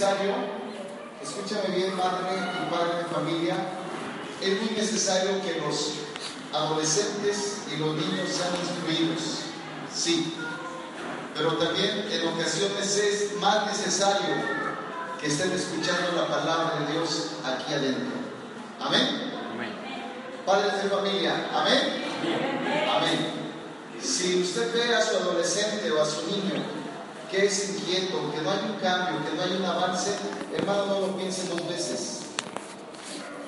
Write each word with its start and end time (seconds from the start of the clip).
necesario, 0.00 0.34
escúchame 1.22 1.76
bien, 1.76 1.94
madre 1.94 2.30
y 2.32 2.70
padre 2.70 3.02
de 3.02 3.04
familia, 3.04 3.54
es 4.40 4.62
muy 4.62 4.70
necesario 4.70 5.42
que 5.42 5.60
los 5.60 5.92
adolescentes 6.54 7.64
y 7.70 7.76
los 7.76 7.96
niños 7.96 8.30
sean 8.30 8.48
instruidos, 8.62 9.40
sí, 9.94 10.34
pero 11.34 11.52
también 11.58 12.08
en 12.10 12.28
ocasiones 12.28 12.96
es 12.96 13.36
más 13.40 13.66
necesario 13.66 14.36
que 15.20 15.26
estén 15.26 15.52
escuchando 15.52 16.12
la 16.16 16.28
palabra 16.28 16.80
de 16.80 16.92
Dios 16.94 17.32
aquí 17.44 17.74
adentro. 17.74 18.16
Amén. 18.80 19.32
Amén. 19.52 19.70
Padres 20.46 20.82
de 20.82 20.88
familia, 20.88 21.46
amén. 21.54 22.04
Amén. 22.90 23.50
Si 24.02 24.40
usted 24.40 24.72
ve 24.72 24.94
a 24.94 25.02
su 25.02 25.18
adolescente 25.18 25.92
o 25.92 26.00
a 26.00 26.06
su 26.06 26.26
niño 26.26 26.79
que 27.30 27.46
es 27.46 27.70
inquieto, 27.70 28.32
que 28.32 28.42
no 28.42 28.50
hay 28.50 28.58
un 28.70 28.80
cambio, 28.80 29.24
que 29.24 29.36
no 29.36 29.42
hay 29.42 29.52
un 29.52 29.64
avance, 29.64 30.10
hermano, 30.56 30.86
no 30.86 31.00
lo 31.00 31.16
piense 31.16 31.48
dos 31.48 31.66
veces. 31.68 32.20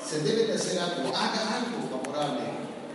Se 0.08 0.20
debe 0.20 0.46
de 0.46 0.54
hacer 0.54 0.78
algo, 0.78 1.08
haga 1.08 1.56
algo 1.56 1.88
favorable 1.90 2.42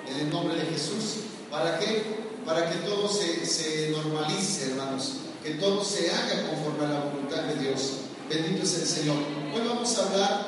en 0.07 0.19
el 0.19 0.29
nombre 0.29 0.55
de 0.55 0.65
Jesús. 0.67 1.23
¿Para 1.51 1.77
qué? 1.79 2.03
Para 2.45 2.69
que 2.69 2.77
todo 2.79 3.09
se, 3.09 3.45
se 3.45 3.89
normalice, 3.89 4.71
hermanos, 4.71 5.17
que 5.43 5.51
todo 5.51 5.83
se 5.83 6.09
haga 6.11 6.49
conforme 6.49 6.85
a 6.85 6.89
la 6.89 6.99
voluntad 7.05 7.43
de 7.43 7.55
Dios. 7.55 7.93
Bendito 8.29 8.63
es 8.63 8.75
el 8.79 8.87
Señor. 8.87 9.17
Hoy 9.53 9.67
vamos 9.67 9.97
a 9.97 10.05
hablar 10.05 10.47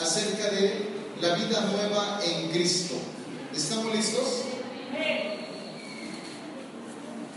acerca 0.00 0.50
de 0.50 0.90
la 1.20 1.34
vida 1.34 1.60
nueva 1.60 2.20
en 2.24 2.50
Cristo. 2.50 2.94
¿Estamos 3.54 3.94
listos? 3.94 4.42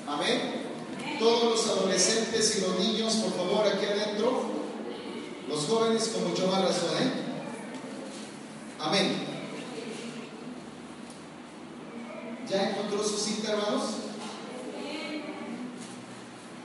Amén. 0.07 0.54
Todos 1.25 1.43
los 1.43 1.67
adolescentes 1.67 2.55
y 2.55 2.61
los 2.61 2.79
niños, 2.79 3.15
por 3.15 3.33
favor, 3.33 3.65
aquí 3.65 3.83
adentro. 3.83 4.43
Los 5.49 5.65
jóvenes 5.65 6.09
con 6.09 6.29
mucho 6.29 6.45
más 6.45 6.61
razón, 6.61 6.89
¿eh? 7.01 7.11
Amén. 8.79 9.11
¿Ya 12.47 12.69
encontró 12.69 13.03
su 13.03 13.17
cita, 13.17 13.53
hermanos? 13.53 13.81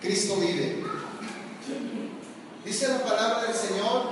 Cristo 0.03 0.37
vive. 0.37 0.85
Dice 2.63 2.89
la 2.89 3.03
palabra 3.03 3.45
del 3.45 3.57
Señor 3.57 4.03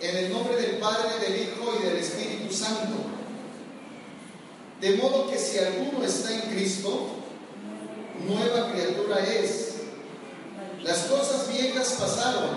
en 0.00 0.16
el 0.16 0.32
nombre 0.32 0.56
del 0.56 0.78
Padre, 0.78 1.18
del 1.20 1.42
Hijo 1.42 1.74
y 1.78 1.84
del 1.86 1.98
Espíritu 1.98 2.50
Santo. 2.54 2.96
De 4.80 4.96
modo 4.96 5.30
que 5.30 5.36
si 5.36 5.58
alguno 5.58 6.02
está 6.02 6.32
en 6.32 6.50
Cristo, 6.50 7.18
nueva 8.26 8.72
criatura 8.72 9.20
es. 9.20 9.74
Las 10.82 10.98
cosas 11.06 11.48
viejas 11.52 11.96
pasaron. 11.98 12.56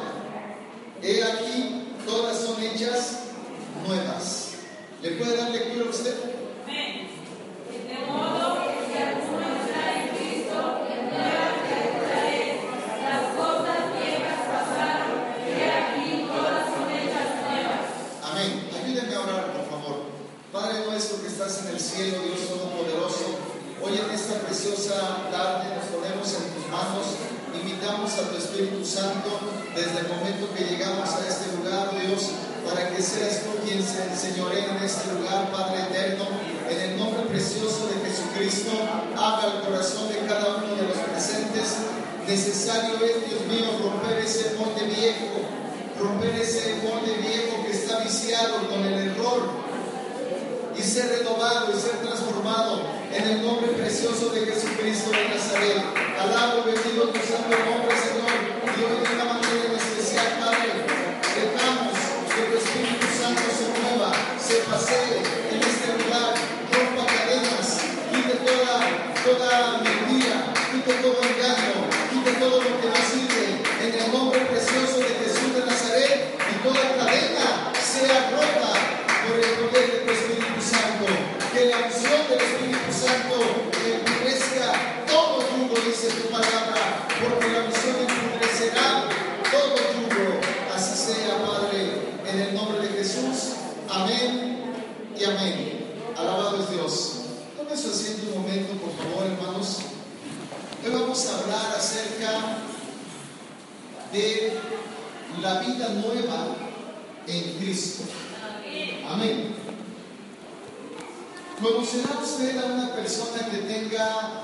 He 1.02 1.24
aquí, 1.24 1.96
todas 2.06 2.38
son 2.38 2.62
hechas 2.64 3.20
nuevas. 3.88 4.52
¿Le 5.02 5.12
puede 5.12 5.36
dar 5.36 5.50
lectura 5.50 5.86
a 5.86 5.90
usted? 5.90 6.16
De 6.68 8.06
modo 8.08 8.62
que 8.62 8.86
si 8.86 9.02
alguno 9.02 9.48
está 9.62 9.82
en 9.98 10.08
Cristo, 10.16 10.58
nueva 11.10 11.48
criatura 11.66 12.20
es. 12.30 12.62
Las 13.02 13.24
cosas 13.36 13.82
viejas 13.98 14.40
pasaron. 14.46 15.18
He 15.42 15.72
aquí, 15.72 16.28
todas 16.30 16.66
son 16.70 16.88
hechas 16.92 17.30
nuevas. 17.42 17.86
Amén. 18.30 18.70
Ayúdenme 18.78 19.16
a 19.16 19.22
orar, 19.22 19.54
por 19.54 19.66
favor. 19.70 20.06
Padre 20.52 20.86
nuestro 20.86 21.22
que 21.22 21.28
estás 21.28 21.66
en 21.66 21.68
el 21.70 21.80
cielo, 21.80 22.22
Dios 22.22 22.48
Todopoderoso. 22.48 23.52
Hoy 23.84 23.98
en 23.98 24.12
esta 24.12 24.40
preciosa 24.42 25.32
tarde 25.32 25.74
nos 25.74 25.86
ponemos 25.86 26.28
en 26.36 26.54
tus 26.54 26.70
manos, 26.70 27.18
invitamos 27.60 28.14
a 28.14 28.30
tu 28.30 28.38
Espíritu 28.38 28.86
Santo 28.86 29.40
desde 29.76 30.00
el 30.00 30.08
momento 30.08 30.54
que 30.54 30.66
llegamos 30.66 31.10
a 31.10 31.28
este 31.28 31.56
lugar, 31.56 31.92
Dios, 31.96 32.32
para 32.68 32.90
que 32.90 33.02
seas 33.02 33.44
tú 33.44 33.58
quien 33.66 33.82
se 33.82 34.04
enseñoree 34.04 34.66
en 34.66 34.84
este 34.84 35.14
lugar, 35.14 35.52
Padre 35.52 35.84
eterno, 35.90 36.26
en 36.70 36.80
el 36.80 36.98
nombre 36.98 37.24
precioso 37.24 37.88
de 37.88 38.10
Jesucristo, 38.10 38.72
haga 39.18 39.54
el 39.54 39.62
corazón 39.62 40.10
de 40.10 40.20
cada 40.28 40.58
uno 40.58 40.76
de 40.76 40.84
los 40.84 40.98
presentes. 40.98 41.76
Necesario 42.28 42.96
es, 43.04 43.30
Dios 43.30 43.42
mío, 43.48 43.68
romper 43.82 44.20
ese 44.20 44.56
molde 44.60 44.86
viejo, 44.86 45.42
romper 46.00 46.36
ese 46.36 46.76
molde 46.84 47.18
viejo 47.18 47.64
que 47.66 47.72
está 47.72 48.00
viciado 48.00 48.70
con 48.70 48.86
el 48.86 49.10
error 49.10 49.50
y 50.78 50.82
ser 50.82 51.10
renovado 51.20 51.72
y 51.72 51.80
ser 51.80 51.98
transformado 52.02 52.82
en 53.14 53.24
el 53.24 53.46
nombre 53.46 53.68
precioso 53.70 54.30
de 54.30 54.46
Jesucristo 54.46 55.12
de 55.12 55.30
Nazaret. 55.30 55.84
Alabo, 56.20 56.64
bendigo 56.64 57.10
tu 57.10 57.20
santo 57.20 57.58
nombre, 57.66 57.96
Señor. 57.98 58.32
Y 58.78 58.84
hoy 58.84 59.04
de 59.04 59.16
una 59.16 59.26
manera 59.34 59.61
toda 69.38 69.82
engaño, 71.22 71.78
quite 72.12 72.32
todo 72.40 72.62
lo 72.62 72.82
que 72.82 72.88
no 72.88 73.00
sirve, 73.12 73.62
en 73.82 73.92
el 73.94 74.12
nombre 74.12 74.40
precioso 74.42 75.00
de 75.00 75.12
Jesús 75.24 75.56
de 75.56 75.66
Nazaret, 75.66 76.36
y 76.52 76.56
toda 76.64 76.82
cadena 76.98 77.72
sea 77.80 78.32
rota 78.32 78.72
por 79.26 79.38
el 79.40 79.52
poder 79.56 79.92
de 79.92 79.98
tu 80.00 80.12
Espíritu 80.12 80.62
Santo. 80.62 81.06
Que 81.54 81.66
la 81.66 81.78
unción 81.88 82.22
del 82.30 82.42
Espíritu 82.42 82.92
Santo 82.92 83.36
endurezca 83.86 85.06
todo 85.08 85.40
yugo, 85.42 85.76
dice 85.86 86.08
tu 86.10 86.30
palabra, 86.30 87.08
porque 87.22 87.48
la 87.52 87.60
unción 87.66 87.96
endurecerá 88.04 89.06
todo 89.52 89.76
yugo. 89.96 90.40
Así 90.76 90.96
sea, 90.98 91.38
Padre, 91.46 91.80
en 92.28 92.40
el 92.40 92.54
nombre 92.56 92.88
de 92.88 92.98
Jesús. 92.98 93.56
Amén 93.90 94.74
y 95.18 95.24
amén. 95.24 95.86
Alabado 96.18 96.62
es 96.62 96.70
Dios. 96.72 97.14
Tome 97.58 97.76
su 97.76 97.90
asiento 97.92 98.28
un 98.28 98.42
momento, 98.42 98.74
por 98.74 98.92
favor, 98.96 99.26
hermanos. 99.26 99.80
Hoy 100.84 100.92
vamos 100.94 101.28
a 101.28 101.40
hablar 101.40 101.76
acerca 101.78 102.58
de 104.12 104.60
la 105.42 105.60
vida 105.60 105.90
nueva 105.90 106.56
en 107.28 107.58
Cristo. 107.60 108.04
Amén. 109.08 109.54
¿Conocerá 111.62 112.20
usted 112.24 112.58
a 112.58 112.66
una 112.74 112.96
persona 112.96 113.48
que 113.52 113.58
tenga 113.58 114.44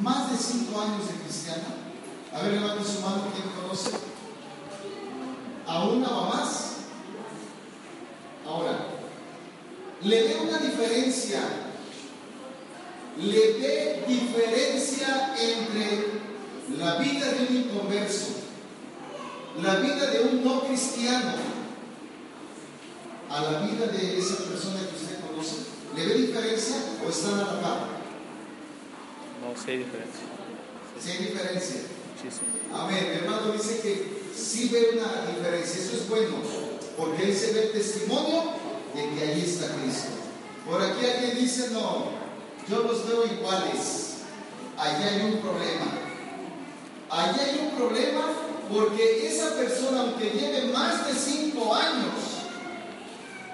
más 0.00 0.30
de 0.30 0.38
cinco 0.38 0.80
años 0.80 1.06
de 1.08 1.14
cristiana? 1.22 1.74
A 2.32 2.42
ver, 2.42 2.52
levante 2.54 2.84
su 2.84 3.00
mano, 3.00 3.24
¿quién 3.34 3.48
conoce? 3.60 3.90
¿A 5.66 5.84
una 5.84 6.08
o 6.08 6.34
más? 6.34 6.76
Ahora, 8.46 8.86
le 10.02 10.22
ve 10.22 10.36
una 10.40 10.58
diferencia, 10.58 11.40
le 13.18 13.52
ve 13.58 14.04
diferencia 14.08 15.34
entre 15.38 16.20
la 16.78 16.96
vida 16.96 17.32
de 17.32 17.46
un 17.48 17.56
inconverso, 17.56 18.28
la 19.62 19.76
vida 19.76 20.06
de 20.06 20.20
un 20.22 20.44
no 20.44 20.62
cristiano, 20.62 21.32
a 23.28 23.40
la 23.42 23.60
vida 23.60 23.86
de 23.86 24.18
esa 24.18 24.36
persona 24.44 24.80
que 24.80 24.96
usted 24.96 25.20
conoce? 25.20 25.56
¿Le 25.94 26.06
ve 26.06 26.14
diferencia 26.14 26.76
o 27.04 27.08
están 27.08 27.34
a 27.34 27.38
la 27.38 27.60
par? 27.60 27.78
No, 29.40 29.54
sí 29.56 29.70
hay 29.70 29.78
diferencia. 29.78 30.24
Sí, 31.02 31.10
hay 31.12 31.24
diferencia. 31.26 31.80
Amén. 32.74 33.08
Mi 33.10 33.16
hermano 33.16 33.52
dice 33.52 33.80
que 33.80 34.20
sí 34.36 34.68
ve 34.68 34.90
una 34.98 35.26
diferencia. 35.34 35.82
Eso 35.82 35.96
es 35.96 36.08
bueno, 36.08 36.36
porque 36.96 37.24
ahí 37.24 37.34
se 37.34 37.52
ve 37.52 37.62
el 37.66 37.72
testimonio 37.72 38.42
de 38.94 39.08
que 39.14 39.24
ahí 39.24 39.40
está 39.40 39.74
Cristo. 39.76 40.10
Por 40.68 40.82
aquí 40.82 41.04
alguien 41.06 41.36
dice, 41.36 41.70
no, 41.70 42.04
yo 42.68 42.82
los 42.82 43.08
veo 43.08 43.24
iguales. 43.24 44.18
Allí 44.76 45.02
hay 45.04 45.32
un 45.32 45.40
problema. 45.40 45.86
Allí 47.10 47.40
hay 47.40 47.68
un 47.68 47.76
problema 47.76 48.32
porque 48.72 49.26
esa 49.26 49.56
persona, 49.56 50.02
aunque 50.02 50.30
lleve 50.30 50.72
más 50.72 51.06
de 51.06 51.14
cinco 51.14 51.74
años, 51.74 52.14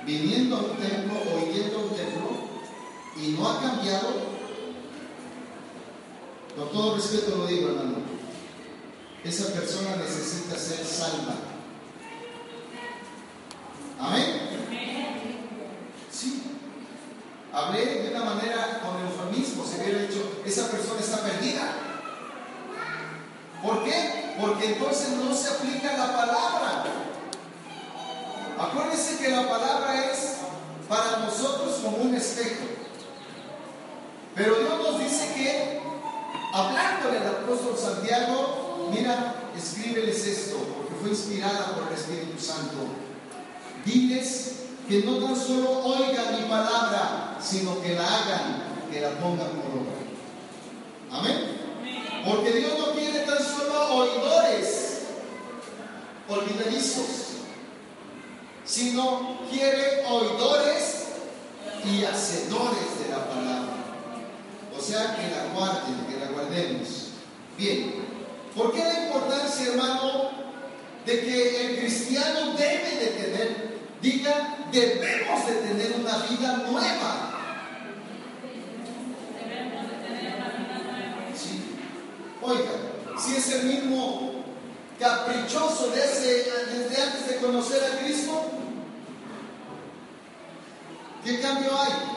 viniendo 0.05 0.57
a 0.57 0.61
un 0.61 0.77
templo 0.77 1.15
o 1.15 1.53
yendo 1.53 1.79
a 1.79 1.83
un 1.85 1.97
templo 1.97 2.29
y 3.17 3.29
no 3.29 3.49
ha 3.49 3.61
cambiado, 3.61 4.36
con 6.57 6.71
todo 6.71 6.97
respeto 6.97 7.37
lo 7.37 7.47
digo, 7.47 7.69
hermano, 7.69 7.97
esa 9.23 9.53
persona 9.53 9.97
necesita 9.97 10.59
ser 10.59 10.85
salva. 10.85 11.35
Amén. 13.99 14.49
Sí. 16.11 16.43
Hablé 17.53 18.03
de 18.03 18.11
una 18.15 18.25
manera 18.25 18.81
con 18.83 19.03
eufemismo, 19.05 19.65
se 19.65 19.83
hubiera 19.83 20.03
dicho, 20.03 20.43
esa 20.45 20.71
persona 20.71 21.01
está 21.01 21.23
perdida. 21.23 21.73
¿Por 23.63 23.85
qué? 23.85 24.35
Porque 24.41 24.75
entonces 24.75 25.11
no 25.11 25.35
se 25.35 25.49
aplica 25.51 25.97
la 25.97 26.17
palabra. 26.17 26.85
Acuérdense 28.59 29.19
que 29.19 29.31
la 29.31 29.49
palabra 29.49 30.11
es 30.11 30.37
para 30.89 31.19
nosotros 31.19 31.81
como 31.83 31.99
un 31.99 32.15
espejo. 32.15 32.65
Pero 34.35 34.59
Dios 34.59 34.79
nos 34.79 34.99
dice 35.01 35.33
que, 35.35 35.86
hablándole 36.53 37.19
al 37.19 37.27
apóstol 37.27 37.77
Santiago, 37.77 38.91
mira, 38.91 39.51
escríbeles 39.57 40.27
esto, 40.27 40.57
porque 40.57 41.11
inspirada 41.11 41.75
por 41.75 41.89
el 41.89 41.95
Espíritu 41.95 42.41
Santo. 42.41 42.77
Diles 43.85 44.53
que 44.89 45.03
no 45.03 45.19
tan 45.19 45.37
solo 45.37 45.85
oigan 45.85 46.41
mi 46.41 46.49
palabra, 46.49 47.37
sino 47.41 47.81
que 47.81 47.95
la 47.95 48.05
hagan, 48.05 48.63
que 48.91 49.01
la 49.01 49.11
pongan 49.11 49.49
por 49.49 49.81
obra. 49.81 49.97
Amén. 51.13 51.57
Porque 52.25 52.53
Dios 52.53 52.73
no 52.79 52.93
quiere 52.93 53.21
tan 53.21 53.39
solo 53.39 53.95
oidores 53.95 55.03
olvidadizos, 56.29 57.07
sino 58.65 59.39
quiere 59.51 60.05
oidores 60.09 61.07
y 61.85 62.05
hacedores 62.05 62.99
de 63.01 63.11
la 63.11 63.29
palabra. 63.29 63.77
O 64.77 64.83
sea, 64.83 65.17
que 65.17 65.31
la 65.31 65.55
guarden, 65.55 66.07
Bien, 67.59 67.93
¿por 68.57 68.73
qué 68.73 68.79
la 68.79 69.05
importancia, 69.05 69.73
hermano, 69.73 70.31
de 71.05 71.21
que 71.21 71.67
el 71.67 71.79
cristiano 71.81 72.55
debe 72.57 72.97
de 72.99 73.07
tener, 73.09 73.79
diga, 74.01 74.57
debemos 74.73 75.47
de 75.47 75.55
tener 75.57 75.97
una 76.01 76.17
vida 76.27 76.65
nueva? 76.67 77.33
Sí. 81.35 81.77
Oiga, 82.41 83.19
si 83.19 83.37
es 83.37 83.53
el 83.53 83.65
mismo 83.65 84.45
caprichoso 84.99 85.91
desde, 85.91 86.45
desde 86.73 87.03
antes 87.03 87.29
de 87.29 87.37
conocer 87.37 87.85
a 87.85 87.99
Cristo, 87.99 88.51
¿qué 91.23 91.39
cambio 91.41 91.71
hay? 91.79 92.16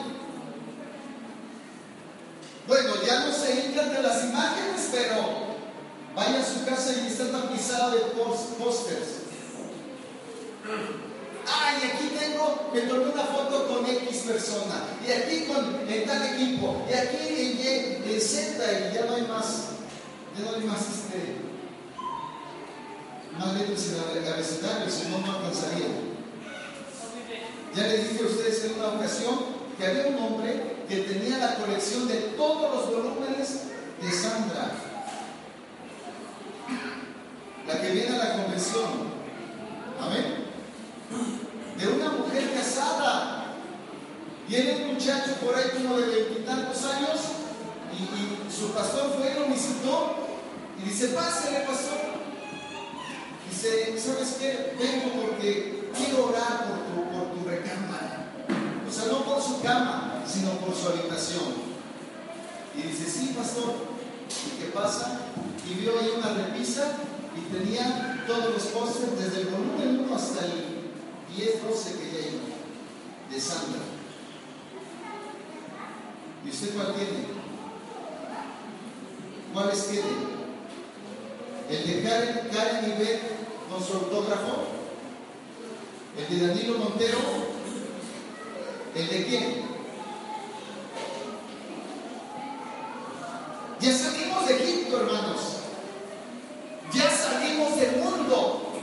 Bueno, 2.70 2.94
ya 3.04 3.26
no 3.26 3.32
se 3.32 3.66
hincan 3.66 3.92
de 3.92 4.00
las 4.00 4.26
imágenes, 4.26 4.90
pero 4.92 5.16
vaya 6.14 6.38
a 6.38 6.44
su 6.44 6.64
casa 6.64 6.92
y 7.02 7.08
está 7.08 7.28
tapizado 7.32 7.90
de 7.90 7.98
pósters. 7.98 9.08
Ay, 11.48 11.90
aquí 11.90 12.12
tengo, 12.16 12.70
me 12.72 12.82
tomé 12.82 13.12
una 13.12 13.24
foto 13.24 13.66
con 13.66 13.86
X 13.86 14.18
persona, 14.18 14.84
y 15.04 15.10
aquí 15.10 15.46
con 15.46 15.80
en 15.88 16.06
tal 16.06 16.22
equipo, 16.32 16.86
y 16.88 16.92
aquí 16.94 17.16
en 17.28 17.58
Y, 17.58 18.14
en 18.14 18.20
Z, 18.20 18.62
y 18.62 18.94
ya 18.94 19.04
no 19.06 19.16
hay 19.16 19.22
más, 19.22 19.46
ya 20.38 20.44
no 20.48 20.56
hay 20.56 20.62
más 20.62 20.80
este, 20.82 21.38
más 23.36 23.52
letras 23.52 23.84
en 23.84 24.22
el 24.22 24.32
abecedario, 24.32 24.88
si 24.88 25.08
no, 25.08 25.18
no 25.18 25.38
alcanzaría. 25.38 25.88
Ya 27.74 27.82
les 27.88 28.12
dije 28.12 28.22
a 28.22 28.26
ustedes 28.28 28.64
en 28.66 28.74
una 28.74 28.88
ocasión 28.90 29.40
que 29.76 29.86
había 29.88 30.06
un 30.06 30.18
hombre 30.22 30.69
que 30.90 31.02
tenía 31.02 31.38
la 31.38 31.54
colección 31.54 32.08
de 32.08 32.16
todos 32.36 32.74
los 32.74 32.86
volúmenes 32.86 33.60
de 34.02 34.10
Sandra, 34.10 34.72
la 37.64 37.80
que 37.80 37.90
viene 37.90 38.16
a 38.16 38.18
la 38.18 38.42
convención. 38.42 38.90
Amén. 40.00 40.46
De 41.78 41.86
una 41.86 42.10
mujer 42.10 42.52
casada. 42.52 43.54
Viene 44.48 44.82
un 44.82 44.94
muchacho 44.94 45.34
por 45.34 45.54
ahí 45.54 45.70
como 45.74 45.96
de 45.96 46.06
veintitantos 46.06 46.84
años 46.84 47.20
y, 47.92 48.50
su 48.52 48.72
pastor 48.72 49.14
fue 49.16 49.30
y 49.30 49.38
lo 49.38 49.46
visitó 49.46 50.16
y 50.76 50.88
dice, 50.88 51.08
pásale 51.08 51.60
pastor. 51.60 52.18
Dice, 53.48 53.96
¿sabes 53.96 54.38
qué? 54.40 54.74
Vengo 54.76 55.22
porque 55.22 55.88
quiero 55.96 56.30
orar 56.30 56.66
por 56.66 56.78
tu, 56.80 57.10
por 57.12 57.32
tu 57.32 57.48
recámara. 57.48 58.32
O 58.88 58.92
sea, 58.92 59.06
no 59.06 59.24
por 59.24 59.40
su 59.40 59.62
cama, 59.62 60.09
sino 60.30 60.52
por 60.58 60.74
su 60.74 60.88
habitación. 60.88 61.70
Y 62.76 62.82
dice, 62.82 63.10
sí, 63.10 63.34
pastor. 63.36 63.74
¿Y 64.46 64.62
qué 64.62 64.70
pasa? 64.70 65.20
Y 65.68 65.74
vio 65.74 65.98
ahí 65.98 66.12
una 66.16 66.32
repisa 66.34 66.92
y 67.36 67.52
tenía 67.52 68.24
todos 68.26 68.54
los 68.54 68.62
pósters 68.66 69.18
desde 69.18 69.42
el 69.42 69.48
volumen 69.48 70.04
1 70.06 70.14
hasta 70.14 70.44
el 70.46 70.92
10, 71.36 71.62
12 71.68 71.92
que 71.98 72.10
ya 72.12 73.34
de 73.34 73.40
Sandra. 73.40 73.80
¿Y 76.44 76.48
usted 76.48 76.74
cuál 76.74 76.94
tiene? 76.94 77.26
¿Cuáles 79.52 79.88
tiene? 79.88 80.40
El 81.68 81.86
de 81.86 82.08
Karen, 82.08 82.48
Karen 82.52 82.90
Ibet 82.92 83.20
con 83.70 83.84
su 83.84 83.94
autógrafo, 83.94 84.64
el 86.18 86.38
de 86.40 86.46
Danilo 86.46 86.78
Montero, 86.78 87.18
¿el 88.94 89.08
de 89.08 89.26
quién? 89.26 89.69
Ya 93.80 93.96
salimos 93.96 94.46
de 94.46 94.56
Egipto, 94.56 95.00
hermanos. 95.00 95.40
Ya 96.92 97.10
salimos 97.10 97.80
del 97.80 97.96
mundo. 97.96 98.74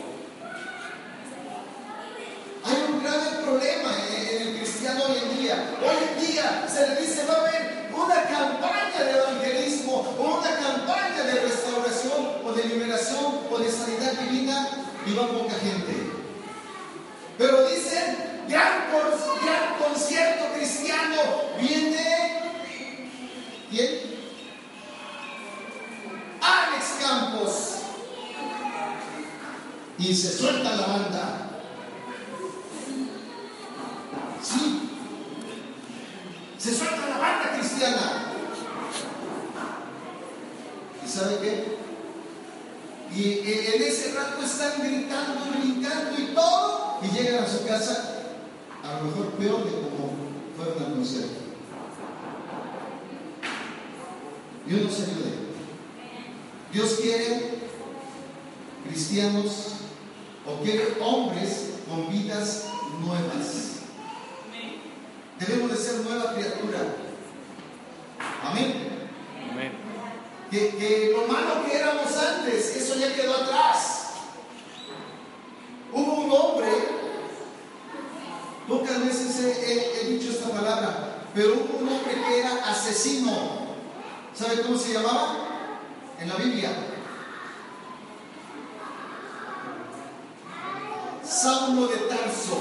Hay 2.66 2.92
un 2.92 3.04
grave 3.04 3.44
problema 3.44 3.92
en 4.10 4.42
el 4.42 4.58
cristiano 4.58 5.04
hoy 5.08 5.18
en 5.18 5.38
día. 5.38 5.78
Hoy 5.84 5.98
en 6.02 6.28
día 6.28 6.68
se 6.68 6.88
le 6.88 7.02
dice, 7.02 7.28
va 7.28 7.36
a 7.36 7.42
haber 7.42 7.92
una 7.94 8.24
campaña 8.24 9.04
de 9.04 9.12
evangelismo 9.12 10.16
o 10.18 10.40
una 10.40 10.56
campaña 10.56 11.24
de 11.24 11.42
restauración 11.42 12.42
o 12.44 12.52
de 12.54 12.64
liberación 12.64 13.42
o 13.52 13.58
de 13.60 13.72
sanidad 13.72 14.14
divina 14.14 14.68
y 15.06 15.14
va 15.14 15.28
poca 15.28 15.54
gente. 15.60 15.94
Pero 17.38 17.68
dicen, 17.68 18.46
gran, 18.48 18.88
gran 18.90 19.78
concierto 19.78 20.46
cristiano 20.56 21.22
viene. 21.60 22.42
¿Quién? 23.70 24.06
Y 30.07 30.15
se 30.15 30.31
suelta 30.31 30.74
la 30.74 30.88
banda. 30.88 31.50
Sí. 34.42 34.89
Se 36.57 36.74
suelta 36.74 37.09
la 37.09 37.18
banda 37.18 37.57
cristiana. 37.59 38.31
¿Y 41.06 41.09
sabe 41.09 41.39
qué? 41.42 41.77
Y 43.13 43.39
en 43.39 43.83
ese 43.83 44.13
rato 44.13 44.45
están 44.45 44.81
gritando, 44.81 45.42
brincando 45.59 46.18
y 46.18 46.33
todo. 46.33 47.00
Y 47.01 47.07
llegan 47.10 47.44
a 47.44 47.48
su 47.50 47.65
casa, 47.65 48.24
a 48.86 49.00
lo 49.00 49.10
mejor 49.10 49.31
peor 49.33 49.65
de 49.65 49.71
como 49.71 50.13
fueron 50.56 50.83
al 50.86 50.94
concierto. 50.94 51.42
Dios 54.65 54.81
nos 54.83 55.00
ayude. 55.01 55.48
Dios 56.71 56.94
quiere 57.01 57.57
cristianos 58.86 59.74
o 60.48 60.63
quiere 60.63 60.95
hombres 61.01 61.71
con 61.89 62.10
vidas 62.10 62.67
nuevas. 63.01 63.82
Debemos 65.39 65.72
de 65.72 65.77
ser 65.77 65.96
nueva 65.98 66.34
criatura. 66.34 66.79
Amén. 68.43 68.74
Amén. 69.51 69.72
Que, 70.50 70.70
que, 70.77 71.13
lo 71.13 71.32
malo 71.32 71.65
que 71.65 71.77
éramos 71.77 72.15
antes, 72.15 72.75
eso 72.77 72.96
ya 72.96 73.13
quedó 73.13 73.36
atrás. 73.36 74.05
Hubo 75.91 76.13
un 76.13 76.32
hombre, 76.32 76.70
pocas 78.67 79.05
veces 79.05 79.39
he, 79.39 79.51
he, 79.51 80.01
he 80.01 80.13
dicho 80.13 80.32
esta 80.32 80.50
palabra, 80.50 81.24
pero 81.36 81.55
hubo 81.55 81.79
un 81.79 81.89
hombre 81.89 82.13
que 82.13 82.39
era 82.39 82.70
asesino. 82.70 83.67
¿Sabe 84.34 84.62
cómo 84.62 84.77
se 84.77 84.93
llamaba? 84.93 85.36
En 86.20 86.29
la 86.29 86.36
Biblia. 86.36 86.72
Saulo 91.27 91.88
de 91.88 91.98
Tarso. 92.08 92.58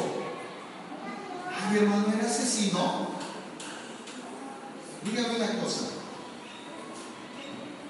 Ay, 1.49 1.79
hermano, 1.79 2.13
era 2.17 2.27
asesino. 2.27 3.09
Dígame 5.05 5.37
una 5.37 5.63
cosa. 5.63 5.87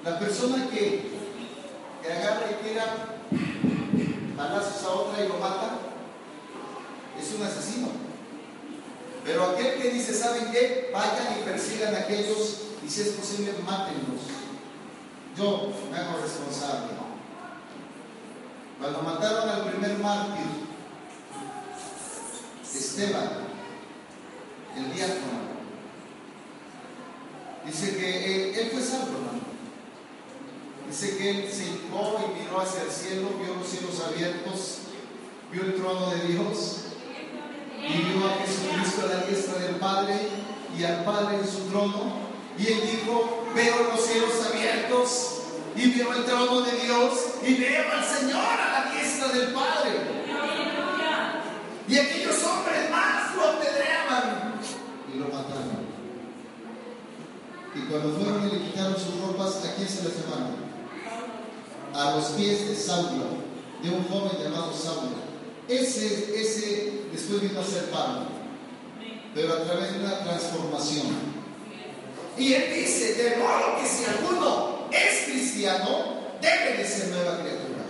La 0.03 0.19
persona 0.19 0.67
que, 0.69 1.11
que 2.07 2.13
agarra 2.13 2.45
y 2.49 2.63
tira 2.65 2.85
balazos 4.37 4.83
a 4.83 4.89
otra 4.89 5.25
y 5.25 5.27
lo 5.27 5.37
mata 5.39 5.71
es 7.19 7.33
un 7.33 7.43
asesino. 7.43 7.87
Pero 9.25 9.43
aquel 9.43 9.81
que 9.81 9.91
dice, 9.91 10.13
¿saben 10.13 10.51
qué? 10.51 10.89
Vayan 10.93 11.39
y 11.39 11.43
persigan 11.43 11.93
a 11.95 11.99
aquellos 11.99 12.61
y 12.85 12.89
si 12.89 13.01
es 13.01 13.09
posible, 13.09 13.53
mátenlos. 13.65 14.21
Yo 15.35 15.73
me 15.91 15.97
hago 15.97 16.21
responsable. 16.21 16.93
Cuando 18.79 19.01
mataron 19.01 19.49
al 19.49 19.71
primer 19.71 19.97
mártir, 19.97 20.45
Esteban, 22.63 23.29
el 24.77 24.93
diácono, 24.93 25.47
dice 27.65 27.97
que 27.97 28.51
él, 28.51 28.55
él 28.55 28.69
fue 28.71 28.81
salvo. 28.81 29.36
Dice 30.87 31.17
que 31.17 31.29
él 31.29 31.51
se 31.51 31.65
hincó 31.65 32.17
y 32.17 32.41
miró 32.41 32.61
hacia 32.61 32.83
el 32.83 32.91
cielo, 32.91 33.29
vio 33.43 33.55
los 33.55 33.67
cielos 33.67 34.01
abiertos, 34.07 34.77
vio 35.51 35.63
el 35.63 35.75
trono 35.75 36.11
de 36.11 36.27
Dios 36.27 36.77
y 37.77 37.97
vio 38.03 38.25
a 38.25 38.35
Jesucristo 38.45 39.01
a 39.03 39.15
la 39.15 39.25
diestra 39.25 39.59
del 39.59 39.75
Padre 39.75 40.15
y 40.77 40.83
al 40.85 41.03
Padre 41.03 41.39
en 41.39 41.47
su 41.47 41.65
trono. 41.69 42.27
Y 42.57 42.67
él 42.67 42.81
dijo, 42.81 43.47
veo 43.53 43.91
los 43.91 44.01
cielos 44.01 44.31
abiertos 44.49 45.41
y 45.75 45.91
veo 45.91 46.13
el 46.13 46.23
trono 46.23 46.61
de 46.61 46.71
Dios 46.79 47.13
y 47.45 47.53
veo 47.55 47.91
al 47.91 48.05
Señor 48.05 48.41
a 48.41 48.85
la 48.85 48.91
diestra 48.91 49.27
del 49.27 49.53
Padre. 49.53 49.91
Y 51.89 51.97
aquellos 51.97 52.43
hombres 52.43 52.89
más 52.89 53.35
lo 53.35 53.43
apedreaban 53.43 54.53
y 55.13 55.17
lo 55.17 55.25
mataron. 55.25 55.87
Y 57.75 57.79
cuando 57.81 58.17
fueron 58.17 58.47
y 58.47 58.51
le 58.51 58.65
quitaron 58.65 58.95
sus 58.95 59.21
ropas, 59.21 59.63
¿a 59.65 59.75
quién 59.75 59.87
se 59.87 60.03
les 60.03 60.15
llevaron? 60.17 60.66
A 61.93 62.15
los 62.15 62.25
pies 62.29 62.67
de 62.67 62.75
Saulo, 62.75 63.25
de 63.81 63.89
un 63.89 64.03
joven 64.07 64.43
llamado 64.43 64.73
Saulo. 64.73 65.27
Ese, 65.67 66.39
ese 66.39 67.03
después 67.11 67.41
vino 67.41 67.59
a 67.59 67.63
ser 67.63 67.89
Pablo, 67.89 68.27
pero 69.33 69.53
a 69.53 69.63
través 69.63 69.93
de 69.93 69.99
una 69.99 70.19
transformación. 70.23 71.07
Y 72.37 72.53
él 72.53 72.73
dice, 72.73 73.15
de 73.15 73.37
modo 73.37 73.77
que 73.81 73.87
si 73.87 74.05
alguno 74.05 74.87
es 74.91 75.25
cristiano, 75.25 76.17
debe 76.41 76.77
de 76.77 76.87
ser 76.87 77.09
nueva 77.09 77.39
criatura. 77.39 77.83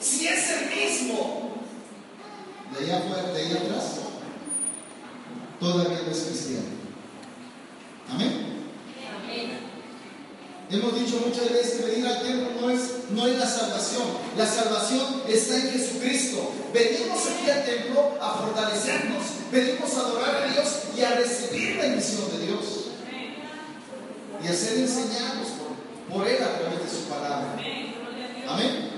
Si 0.00 0.26
es 0.26 0.50
el 0.50 0.70
mismo, 0.70 1.54
de 2.72 2.84
allá 2.84 2.98
afuera, 2.98 3.32
de 3.32 3.42
allá 3.42 3.56
atrás, 3.56 4.00
todavía 5.58 6.02
no 6.04 6.10
es 6.10 6.20
cristiano. 6.20 6.66
Amén. 8.10 8.52
Hemos 10.72 10.94
dicho 10.94 11.22
muchas 11.26 11.52
veces 11.52 11.80
que 11.80 11.90
venir 11.90 12.06
al 12.06 12.22
templo 12.22 12.48
no 12.58 12.70
es, 12.70 12.80
no 13.10 13.26
es 13.26 13.38
la 13.38 13.46
salvación. 13.46 14.04
La 14.38 14.46
salvación 14.46 15.22
está 15.28 15.56
en 15.56 15.70
Jesucristo. 15.70 16.50
Venimos 16.72 17.18
aquí 17.26 17.50
al 17.50 17.62
templo 17.66 18.16
a 18.18 18.38
fortalecernos. 18.38 19.22
Venimos 19.52 19.94
a 19.94 20.00
adorar 20.00 20.36
a 20.36 20.46
Dios 20.50 20.66
y 20.96 21.02
a 21.02 21.14
recibir 21.16 21.76
la 21.76 21.82
bendición 21.82 22.22
de 22.30 22.46
Dios. 22.46 22.86
Y 24.42 24.48
a 24.48 24.52
ser 24.54 24.78
enseñados 24.78 25.48
por, 26.08 26.16
por 26.16 26.26
Él 26.26 26.42
a 26.42 26.58
través 26.58 26.82
de 26.82 26.88
su 26.88 27.04
palabra. 27.04 27.54
Amén. 28.48 28.90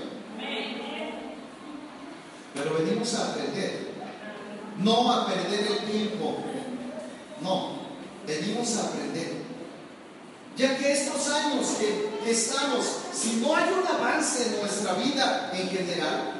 Pero 2.53 2.73
venimos 2.79 3.13
a 3.15 3.31
aprender. 3.31 3.95
No 4.77 5.11
a 5.11 5.27
perder 5.27 5.67
el 5.67 5.91
tiempo. 5.91 6.37
No. 7.41 7.79
Venimos 8.25 8.77
a 8.77 8.85
aprender. 8.85 9.34
Ya 10.57 10.77
que 10.77 10.91
estos 10.93 11.29
años 11.29 11.67
que, 11.79 12.15
estamos, 12.29 12.85
si 13.13 13.35
no 13.37 13.55
hay 13.55 13.65
un 13.71 13.85
avance 13.85 14.47
en 14.47 14.61
nuestra 14.61 14.93
vida 14.93 15.51
en 15.53 15.69
general, 15.69 16.33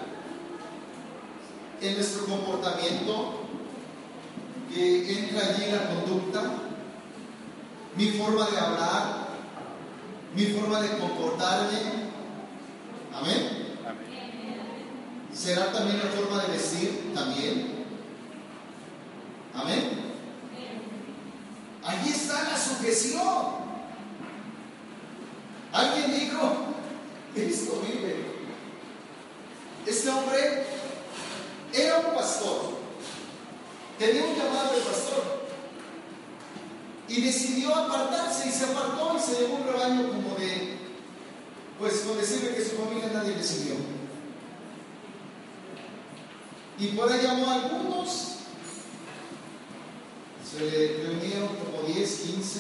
en 1.82 1.96
nuestro 1.96 2.26
comportamiento, 2.26 3.42
que 4.74 5.20
entra 5.20 5.48
allí 5.48 5.72
la 5.72 5.90
conducta, 5.90 6.42
mi 7.96 8.08
forma 8.12 8.50
de 8.50 8.58
hablar, 8.58 9.28
mi 10.34 10.46
forma 10.46 10.82
de 10.82 10.98
comportarme, 10.98 11.78
amén. 13.14 13.66
¿Será 15.34 15.72
también 15.74 16.00
la 16.00 16.06
forma 16.06 16.42
de 16.44 16.54
vestir? 16.54 17.12
También. 17.14 17.86
Amén. 19.54 20.06
Allí 21.84 22.10
está 22.10 22.44
la 22.44 22.58
sujeción. 22.58 23.65
Alguien 25.76 26.18
dijo, 26.18 26.40
Cristo 27.34 27.84
vive. 27.86 28.16
Este 29.86 30.10
hombre 30.10 30.66
era 31.74 32.00
un 32.00 32.16
pastor, 32.16 32.78
tenía 34.00 34.24
un 34.24 34.38
llamado 34.38 34.74
de 34.74 34.82
pastor 34.82 35.46
y 37.10 37.22
decidió 37.22 37.76
apartarse 37.76 38.48
y 38.48 38.52
se 38.54 38.64
apartó 38.64 39.18
y 39.18 39.20
se 39.20 39.42
llevó 39.42 39.56
un 39.56 39.68
rebaño 39.68 40.08
como 40.08 40.36
de, 40.36 40.78
pues 41.78 42.00
con 42.08 42.18
decirle 42.18 42.56
que 42.56 42.64
su 42.64 42.78
familia 42.78 43.12
nadie 43.14 43.36
le. 43.36 43.96
Y 46.78 46.88
por 46.96 47.12
ahí 47.12 47.22
llamó 47.22 47.50
a 47.50 47.54
algunos, 47.56 48.38
se 50.50 51.04
reunieron 51.04 51.50
como 51.50 51.84
10, 51.86 52.20
15. 52.20 52.60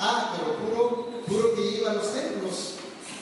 Ah, 0.00 0.34
pero 0.36 0.56
puro 0.56 1.09
puro 1.30 1.54
que 1.54 1.62
lleva 1.62 1.92
a 1.92 1.94
los 1.94 2.12
templos. 2.12 2.74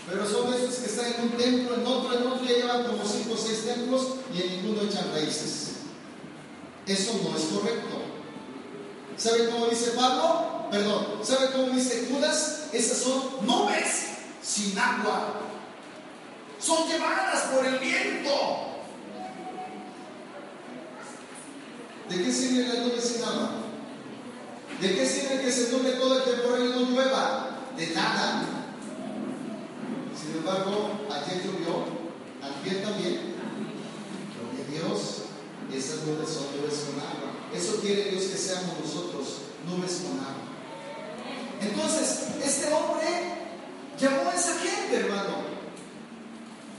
Pero 0.08 0.26
son 0.26 0.52
esos 0.54 0.76
que 0.76 0.86
están 0.86 1.12
en 1.12 1.22
un 1.24 1.30
templo, 1.32 1.74
en 1.74 1.86
otro, 1.86 2.18
en 2.18 2.26
otro, 2.26 2.44
ya 2.46 2.54
llevan 2.54 2.84
como 2.84 3.04
cinco 3.04 3.34
o 3.34 3.36
seis 3.36 3.66
templos 3.66 4.06
y 4.34 4.40
en 4.40 4.62
ninguno 4.62 4.82
echan 4.82 5.12
raíces. 5.12 5.72
Eso 6.86 7.20
no 7.22 7.36
es 7.36 7.44
correcto. 7.44 7.98
¿Sabe 9.18 9.50
cómo 9.50 9.66
dice 9.66 9.90
Pablo? 9.90 10.68
Perdón, 10.70 11.06
¿sabe 11.22 11.50
cómo 11.52 11.74
dice 11.74 12.08
Judas? 12.10 12.68
Esas 12.72 12.98
son 12.98 13.46
nubes 13.46 14.04
sin 14.42 14.78
agua. 14.78 15.40
Son 16.58 16.88
llevadas 16.88 17.42
por 17.54 17.66
el 17.66 17.78
viento. 17.78 18.30
¿De 22.08 22.24
qué 22.24 22.32
sirve 22.32 22.68
la 22.68 22.80
nube 22.84 23.00
sin 23.00 23.22
agua? 23.22 23.50
¿De 24.80 24.94
qué 24.94 25.06
sirve 25.06 25.42
que 25.42 25.52
se 25.52 25.70
nuble 25.72 25.90
todo 25.92 26.18
el 26.18 26.24
temporal 26.24 26.66
y 26.66 26.70
no 26.70 26.90
llueva? 26.90 27.57
De 27.78 27.94
nada. 27.94 28.42
Sin 30.20 30.36
embargo, 30.36 31.06
ayer 31.10 31.44
llovió, 31.44 31.84
ayer 32.42 32.82
también. 32.82 33.34
Gloria 34.34 34.64
Dios, 34.70 35.22
esas 35.72 36.04
nubes 36.04 36.28
son 36.28 36.46
nubes 36.56 36.86
con 36.86 37.00
agua. 37.00 37.30
Eso 37.54 37.80
quiere 37.80 38.10
Dios 38.10 38.24
que 38.24 38.36
seamos 38.36 38.80
nosotros, 38.84 39.42
nubes 39.64 40.02
con 40.02 40.18
agua. 40.18 40.48
Entonces, 41.60 42.28
este 42.44 42.72
hombre 42.72 43.06
llamó 43.98 44.30
a 44.30 44.34
esa 44.34 44.54
gente, 44.58 44.96
hermano. 44.96 45.58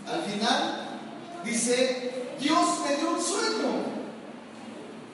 Al 0.05 0.21
final, 0.23 0.99
dice, 1.45 2.33
Dios 2.39 2.79
me 2.87 2.95
dio 2.95 3.11
un 3.11 3.21
sueño 3.21 3.69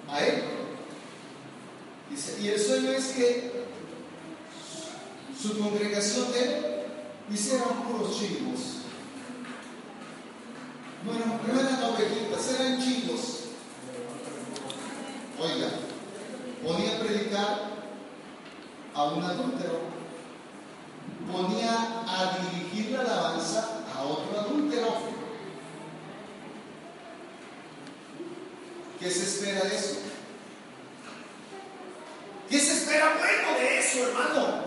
a 0.09 0.19
él. 0.23 0.43
Dice, 2.09 2.37
y 2.41 2.47
el 2.47 2.59
sueño 2.59 2.91
es 2.91 3.05
que 3.07 3.64
su 5.45 5.59
congregación 5.59 6.31
de 6.31 6.43
él, 6.43 6.65
dice, 7.29 7.55
eran 7.55 7.83
puros 7.83 8.17
chivos. 8.17 8.81
Bueno, 11.05 11.39
no 11.45 11.59
eran 11.59 11.83
ovejitas, 11.83 12.59
eran 12.59 12.81
chivos. 12.81 13.41
Oiga, 15.39 15.67
ponía 16.65 16.95
a 16.95 16.99
predicar 16.99 17.61
a 18.95 19.03
un 19.03 19.23
adúltero, 19.23 19.81
ponía 21.31 22.03
a 22.07 22.37
dirigir 22.39 22.91
la 22.91 23.01
alabanza 23.01 23.83
a 23.93 24.03
otro 24.03 24.39
adúltero. 24.39 24.95
¿Qué 28.99 29.11
se 29.11 29.23
espera 29.23 29.65
de 29.65 29.75
eso? 29.75 29.97
¿Qué 32.49 32.59
se 32.59 32.73
espera 32.73 33.17
bueno 33.19 33.59
de 33.59 33.79
eso, 33.79 34.07
hermano? 34.07 34.65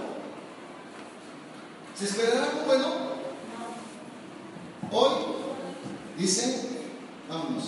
¿Se 1.99 2.05
esperará 2.05 2.45
algo 2.45 2.61
bueno? 2.64 2.95
Hoy, 4.93 5.12
dice, 6.17 6.61
vámonos. 7.28 7.64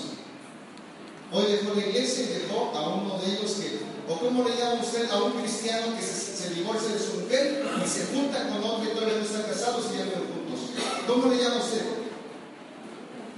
Hoy 1.32 1.50
dejó 1.50 1.74
la 1.74 1.84
iglesia 1.84 2.24
y 2.24 2.42
dejó 2.42 2.70
a 2.72 2.94
uno 2.94 3.18
de 3.18 3.26
ellos 3.26 3.50
que, 3.54 3.80
o 4.08 4.16
como 4.16 4.44
le 4.44 4.56
llama 4.56 4.82
usted, 4.82 5.10
a 5.10 5.24
un 5.24 5.32
cristiano 5.32 5.96
que 5.96 6.02
se, 6.02 6.54
divorcia 6.54 6.94
de 6.94 6.98
su 6.98 7.20
mujer 7.20 7.64
y 7.84 7.88
se 7.88 8.06
junta 8.06 8.48
con 8.48 8.62
otro 8.62 8.84
y 8.84 8.94
todavía 8.94 9.18
no 9.18 9.24
están 9.24 9.42
casados 9.42 9.86
y 9.92 9.98
ya 9.98 10.04
no 10.04 10.10
juntos. 10.12 10.70
¿Cómo 11.06 11.32
le 11.32 11.42
llama 11.42 11.56
usted? 11.56 11.84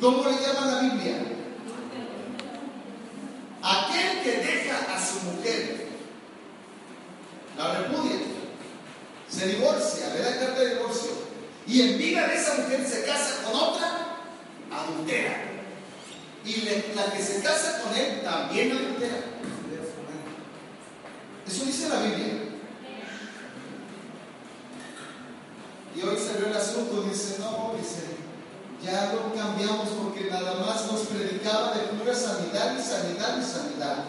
¿Cómo 0.00 0.24
le 0.24 0.32
llama 0.32 0.66
la 0.66 0.80
Biblia? 0.80 1.16
Aquel 3.62 4.22
que 4.22 4.30
deja 4.30 4.94
a 4.94 5.06
su 5.06 5.20
mujer, 5.24 5.88
la 7.56 7.78
repudia 7.78 8.32
se 9.32 9.46
divorcia, 9.46 10.12
le 10.14 10.20
da 10.20 10.38
carta 10.38 10.60
de 10.60 10.76
y 11.72 11.80
en 11.80 11.96
vida 11.96 12.26
de 12.26 12.34
esa 12.34 12.56
mujer 12.56 12.86
se 12.86 13.02
casa 13.04 13.44
con 13.44 13.58
otra 13.58 14.18
adultera. 14.70 15.44
Y 16.44 16.68
la 16.94 17.04
que 17.10 17.22
se 17.22 17.42
casa 17.42 17.80
con 17.82 17.96
él 17.96 18.20
también 18.22 18.72
adultera. 18.72 19.16
Eso 21.46 21.64
dice 21.64 21.88
la 21.88 22.00
Biblia. 22.00 22.26
Y 25.96 26.02
hoy 26.02 26.14
ve 26.14 26.50
el 26.50 26.56
asunto, 26.56 27.04
dice, 27.04 27.36
no, 27.38 27.74
dice, 27.78 28.02
ya 28.84 29.14
lo 29.14 29.34
cambiamos 29.34 29.88
porque 29.90 30.30
nada 30.30 30.60
más 30.60 30.92
nos 30.92 31.06
predicaba 31.06 31.72
de 31.72 31.80
pura 31.96 32.14
sanidad 32.14 32.76
y 32.78 32.82
sanidad 32.82 33.38
y 33.38 33.44
sanidad. 33.44 34.04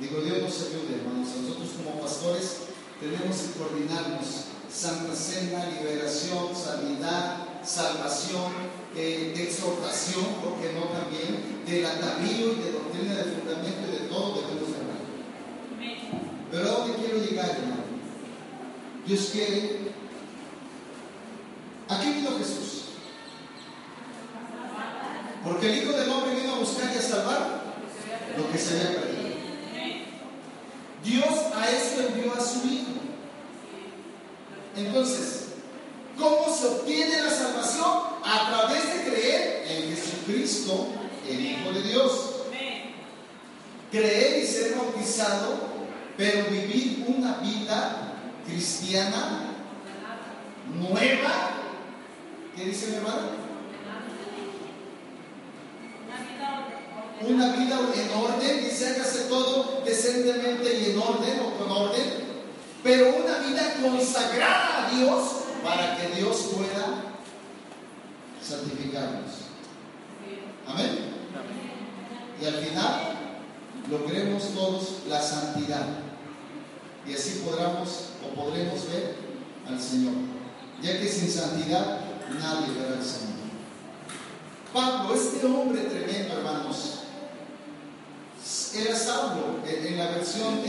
Digo, 0.00 0.22
Dios 0.22 0.38
nos 0.38 0.60
ayude, 0.62 1.00
hermanos. 1.00 1.28
Nosotros 1.36 1.68
como 1.76 2.00
pastores 2.00 2.56
tenemos 2.98 3.36
que 3.36 3.58
coordinarnos. 3.58 4.47
Santa 4.72 5.14
Cena, 5.14 5.66
liberación, 5.66 6.54
sanidad, 6.54 7.38
salvación, 7.64 8.52
eh, 8.94 9.34
exhortación, 9.36 10.26
porque 10.42 10.72
no 10.74 10.86
también, 10.86 11.64
del 11.66 11.86
atavío 11.86 12.52
y 12.52 12.62
de 12.62 12.72
doctrina 12.72 13.14
de 13.14 13.24
fundamento 13.24 13.88
y 13.88 14.02
de 14.02 14.08
todo 14.08 14.42
debemos 14.42 14.68
hablar. 14.68 14.98
Pero 16.50 16.68
a 16.68 16.72
dónde 16.72 16.96
quiero 16.96 17.18
llegar, 17.18 17.50
hermano? 17.50 17.84
Dios 19.06 19.30
quiere. 19.32 19.92
Aquí 21.88 22.12
vino 22.12 22.30
Jesús. 22.38 22.84
Porque 25.44 25.72
el 25.72 25.82
Hijo 25.82 25.92
del 25.92 26.10
Hombre 26.10 26.34
vino 26.34 26.54
a 26.54 26.58
buscar 26.58 26.92
y 26.94 26.98
a 26.98 27.02
salvar 27.02 27.62
lo 28.36 28.52
que 28.52 28.58
se 28.58 28.74
había 28.74 29.00
perdido. 29.00 29.28
Dios 31.04 31.38
a 31.54 31.70
eso 31.70 32.08
envió 32.08 32.34
a 32.34 32.40
su 32.40 32.66
Hijo. 32.66 32.87
Entonces, 34.78 35.46
¿cómo 36.16 36.54
se 36.54 36.66
obtiene 36.66 37.20
la 37.20 37.30
salvación? 37.30 37.98
A 38.24 38.48
través 38.50 38.84
de 38.94 39.10
creer 39.10 39.66
en 39.68 39.96
Jesucristo, 39.96 40.88
el 41.28 41.40
Hijo 41.40 41.72
de 41.72 41.82
Dios. 41.82 42.12
Creer 43.90 44.44
y 44.44 44.46
ser 44.46 44.76
bautizado, 44.76 45.56
pero 46.16 46.50
vivir 46.50 47.06
una 47.08 47.38
vida 47.38 48.12
cristiana 48.46 49.54
nueva. 50.78 51.50
¿Qué 52.54 52.64
dice 52.64 52.88
mi 52.88 52.96
hermano? 52.96 53.48
una 57.20 57.52
vida 57.52 57.80
en 57.94 58.16
orden, 58.16 58.64
dice 58.64 58.90
hágase 58.90 59.24
todo 59.24 59.82
decentemente 59.84 60.78
y 60.78 60.90
en 60.92 60.98
orden 60.98 61.40
o 61.40 61.58
con 61.58 61.70
orden, 61.70 62.27
pero 62.82 63.16
una 63.16 63.38
vida 63.38 63.74
consagrada 63.82 64.86
a 64.86 64.90
Dios 64.90 65.22
para 65.62 65.96
que 65.96 66.14
Dios 66.16 66.50
pueda 66.54 67.04
santificarnos. 68.42 69.30
Amén. 70.66 70.98
Y 72.40 72.46
al 72.46 72.54
final 72.54 73.18
logremos 73.90 74.54
todos 74.54 75.02
la 75.08 75.20
santidad. 75.20 75.86
Y 77.06 77.14
así 77.14 77.42
podremos 77.44 78.10
o 78.24 78.34
podremos 78.34 78.86
ver 78.90 79.16
al 79.66 79.80
Señor. 79.80 80.14
Ya 80.82 80.98
que 81.00 81.08
sin 81.08 81.30
santidad 81.30 82.00
nadie 82.38 82.74
verá 82.74 82.98
al 82.98 83.04
Señor. 83.04 83.38
Pablo, 84.72 85.14
este 85.14 85.44
hombre 85.46 85.82
tremendo, 85.82 86.34
hermanos, 86.34 86.98
era 88.74 88.94
Saulo, 88.94 89.60
en, 89.66 89.98
la 89.98 90.10
versión 90.10 90.62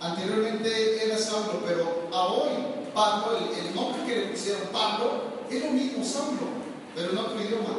anteriormente 0.00 1.04
era 1.04 1.18
Saulo, 1.18 1.62
pero 1.66 2.08
a 2.12 2.26
hoy 2.26 2.50
Pablo, 2.94 3.38
el, 3.38 3.74
nombre 3.74 4.04
que 4.04 4.20
le 4.20 4.26
pusieron 4.28 4.62
Pablo, 4.72 5.22
es 5.50 5.64
lo 5.64 5.70
mismo 5.70 6.04
Saulo, 6.04 6.48
pero 6.94 7.10
en 7.10 7.18
otro 7.18 7.40
idioma. 7.40 7.76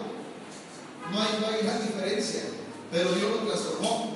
No 1.12 1.22
hay, 1.22 1.40
no 1.42 1.48
hay 1.48 1.64
gran 1.64 1.82
diferencia, 1.82 2.44
pero 2.92 3.12
Dios 3.12 3.32
lo 3.32 3.48
transformó. 3.48 4.12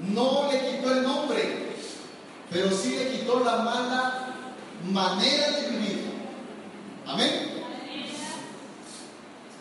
No 0.00 0.50
le 0.50 0.58
quitó 0.58 0.92
el 0.92 1.02
nombre, 1.02 1.74
pero 2.50 2.70
sí 2.70 2.96
le 2.96 3.10
quitó 3.10 3.40
la 3.40 3.58
mala 3.58 4.34
manera 4.90 5.50
de 5.50 5.68
vivir. 5.70 6.04
Amén. 7.06 7.54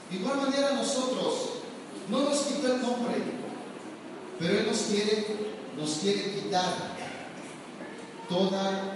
De 0.09 0.19
igual 0.19 0.37
manera 0.37 0.71
nosotros 0.73 1.33
no 2.09 2.19
nos 2.21 2.39
quitó 2.39 2.73
el 2.73 2.81
nombre, 2.81 3.15
pero 4.39 4.59
Él 4.59 4.67
nos 4.67 4.77
quiere, 4.77 5.25
nos 5.77 5.89
quiere 5.97 6.35
quitar 6.35 6.93
toda 8.29 8.95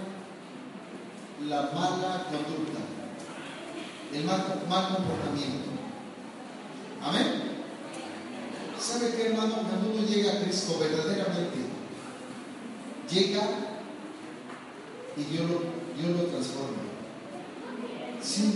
la 1.46 1.62
mala 1.72 2.26
conducta, 2.30 2.80
el 4.12 4.24
mal, 4.24 4.44
comportamiento. 4.68 5.70
Amén. 7.02 7.42
¿Sabe 8.80 9.14
qué, 9.14 9.26
hermano? 9.28 9.54
Cuando 9.68 9.90
uno 9.92 10.06
llega 10.06 10.32
a 10.32 10.40
Cristo 10.42 10.78
verdaderamente, 10.78 11.58
llega 13.10 13.42
y 15.16 15.24
Dios 15.24 15.50
lo, 15.50 15.62
Dios 16.00 16.16
lo 16.16 16.26
transforma. 16.28 16.78
Sí. 18.22 18.54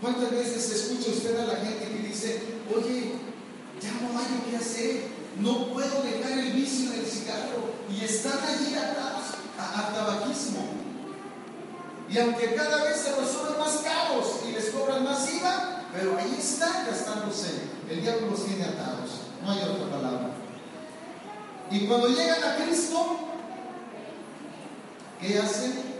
¿Cuántas 0.00 0.30
veces 0.30 0.70
escucha 0.70 1.10
usted 1.10 1.38
a 1.40 1.46
la 1.46 1.56
gente 1.56 1.88
que 1.88 2.08
dice, 2.08 2.42
oye, 2.76 3.12
ya 3.80 3.92
no 4.00 4.18
hay 4.18 4.50
qué 4.50 4.56
hacer, 4.56 5.04
no 5.40 5.68
puedo 5.72 6.02
dejar 6.02 6.38
el 6.38 6.52
vicio 6.52 6.90
del 6.90 7.06
y 7.90 8.04
están 8.04 8.38
allí 8.38 8.74
atados 8.74 9.24
a, 9.58 9.92
tabaquismo. 9.94 10.64
Y 12.08 12.18
aunque 12.18 12.54
cada 12.54 12.84
vez 12.84 12.96
se 12.96 13.10
los 13.20 13.30
son 13.30 13.58
más 13.58 13.78
caros 13.78 14.40
y 14.48 14.52
les 14.52 14.70
cobran 14.70 15.04
más 15.04 15.32
IVA, 15.32 15.82
pero 15.92 16.16
ahí 16.18 16.36
están 16.38 16.86
gastándose. 16.86 17.62
El 17.88 18.02
diablo 18.02 18.30
los 18.30 18.44
tiene 18.46 18.64
atados, 18.64 19.10
no 19.42 19.50
hay 19.50 19.58
otra 19.62 19.90
palabra. 19.90 20.30
Y 21.70 21.86
cuando 21.86 22.08
llegan 22.08 22.42
a 22.44 22.56
Cristo, 22.56 23.18
¿qué 25.20 25.38
hacen? 25.38 25.94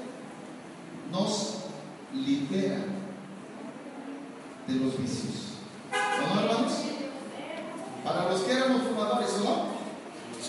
Nos 1.10 1.54
liberan 2.12 2.86
de 4.66 4.74
los 4.74 4.98
vicios. 4.98 5.54
¿No, 5.92 6.40
hermanos? 6.40 6.72
Para 8.04 8.30
los 8.30 8.40
que 8.42 8.52
éramos 8.52 8.82
fumadores, 8.82 9.30
¿no? 9.42 9.73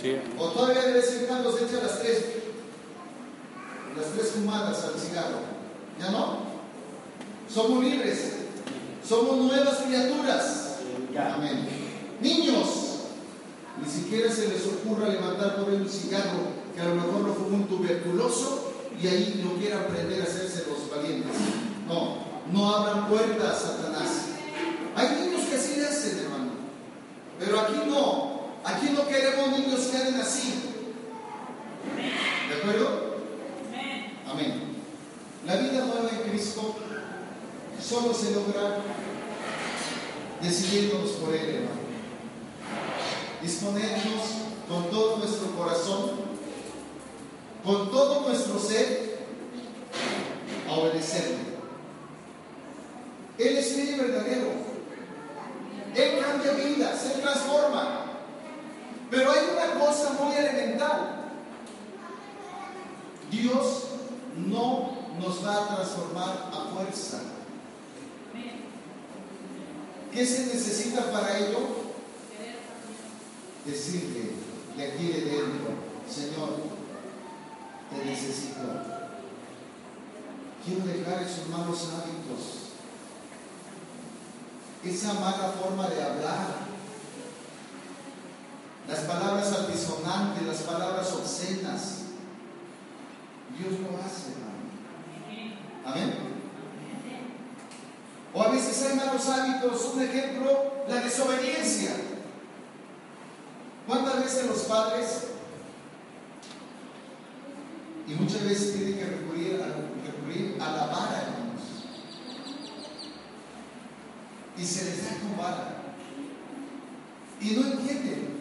Sí. 0.01 0.17
O 0.37 0.47
todavía 0.49 0.81
de 0.81 0.93
vez 0.93 1.19
en 1.19 1.25
cuando 1.27 1.55
se 1.55 1.65
echa 1.65 1.83
las 1.83 1.99
tres, 1.99 2.25
las 3.95 4.11
tres 4.13 4.31
fumadas 4.31 4.83
al 4.83 4.99
cigarro. 4.99 5.39
¿Ya 5.99 6.11
no? 6.11 6.39
Somos 7.53 7.83
libres. 7.83 8.33
Somos 9.07 9.37
nuevas 9.37 9.77
criaturas. 9.77 10.77
Amén. 11.17 11.67
Niños, 12.19 12.67
ni 13.81 13.89
siquiera 13.89 14.31
se 14.31 14.49
les 14.49 14.65
ocurra 14.65 15.09
levantar 15.09 15.55
por 15.57 15.73
un 15.73 15.87
cigarro 15.87 16.65
que 16.73 16.81
a 16.81 16.85
lo 16.85 16.95
mejor 16.95 17.21
lo 17.21 17.33
fue 17.33 17.47
un 17.47 17.67
tuberculoso 17.67 18.73
y 19.01 19.07
ahí 19.07 19.41
no 19.43 19.59
quiera 19.59 19.81
aprender 19.81 20.21
a 20.21 20.23
hacerse 20.23 20.65
los 20.69 20.89
valientes. 20.89 21.31
No, 21.87 22.17
no 22.51 22.75
abran 22.75 23.07
puertas, 23.07 23.61
Satanás. 23.61 24.25
Hay 24.95 25.07
niños 25.21 25.45
que 25.49 25.55
así 25.55 25.79
hacen, 25.81 26.19
hermano. 26.19 26.51
Pero 27.39 27.59
aquí 27.59 27.81
no. 27.87 28.34
Aquí 28.65 28.89
no 28.89 29.07
queremos 29.07 29.49
niños 29.51 29.79
que 29.81 29.97
hagan 29.97 30.19
así. 30.19 30.53
¿De 32.49 32.55
acuerdo? 32.55 33.17
Amén. 34.27 34.75
La 35.45 35.55
vida 35.57 35.85
nueva 35.85 36.09
en 36.09 36.29
Cristo 36.31 36.75
solo 37.79 38.11
se 38.11 38.31
logra 38.31 38.79
decidiéndonos 40.41 41.11
por 41.11 41.35
Él, 41.35 41.49
hermano. 41.49 41.81
Disponernos 43.43 44.23
con 44.67 44.89
todo 44.89 45.17
nuestro 45.17 45.51
corazón, 45.51 46.11
con 47.63 47.91
todo 47.91 48.27
nuestro 48.27 48.59
ser, 48.59 49.19
a 50.67 50.73
obedecerle. 50.73 51.55
Él 53.37 53.57
es 53.57 53.73
fiel 53.73 53.99
verdadero. 53.99 54.47
Él 55.93 56.19
cambia 56.19 56.51
vidas, 56.53 57.11
Él 57.13 57.21
transforma. 57.21 58.04
Pero 59.09 59.31
hay 59.31 59.39
una 59.53 59.79
cosa 59.79 60.13
muy 60.21 60.35
elemental. 60.35 61.31
Dios 63.31 63.83
no 64.35 64.91
nos 65.19 65.45
va 65.45 65.55
a 65.55 65.75
transformar 65.75 66.51
a 66.53 66.73
fuerza. 66.73 67.21
¿Qué 70.11 70.25
se 70.25 70.45
necesita 70.45 71.11
para 71.11 71.37
ello? 71.37 71.59
Decirle 73.65 74.31
de 74.77 74.85
aquí 74.85 75.07
de 75.07 75.21
dentro, 75.21 75.71
Señor, 76.09 76.49
te 77.89 78.05
necesito. 78.05 78.61
Quiero 80.65 80.85
dejar 80.85 81.23
esos 81.23 81.47
malos 81.49 81.89
hábitos 81.93 82.65
esa 84.89 85.13
mala 85.13 85.53
forma 85.59 85.87
de 85.89 86.03
hablar, 86.03 86.64
las 88.87 88.99
palabras 88.99 89.51
altisonantes, 89.51 90.43
las 90.43 90.61
palabras 90.61 91.11
obscenas. 91.13 92.01
Dios 93.57 93.79
lo 93.79 93.97
hace, 93.97 94.33
hermano. 94.33 94.55
Amén. 95.85 96.13
O 98.33 98.41
a 98.41 98.49
veces 98.49 98.85
hay 98.85 98.97
malos 98.97 99.27
hábitos, 99.29 99.93
un 99.93 100.01
ejemplo, 100.01 100.83
la 100.89 100.95
desobediencia. 100.95 101.91
¿Cuántas 103.87 104.23
veces 104.23 104.47
los 104.47 104.59
padres, 104.63 105.27
y 108.07 108.13
muchas 108.13 108.43
veces 108.43 108.73
tienen 108.73 108.97
que 108.97 109.05
recurrir 109.05 109.61
a, 109.61 109.67
recurrir 110.05 110.61
a 110.61 110.71
la 110.71 110.85
vara, 110.87 111.35
y 114.57 114.65
se 114.65 114.85
les 114.85 115.03
da 115.03 115.19
con 115.19 115.37
vara. 115.37 115.75
Y 117.41 117.51
no 117.51 117.67
entienden. 117.67 118.34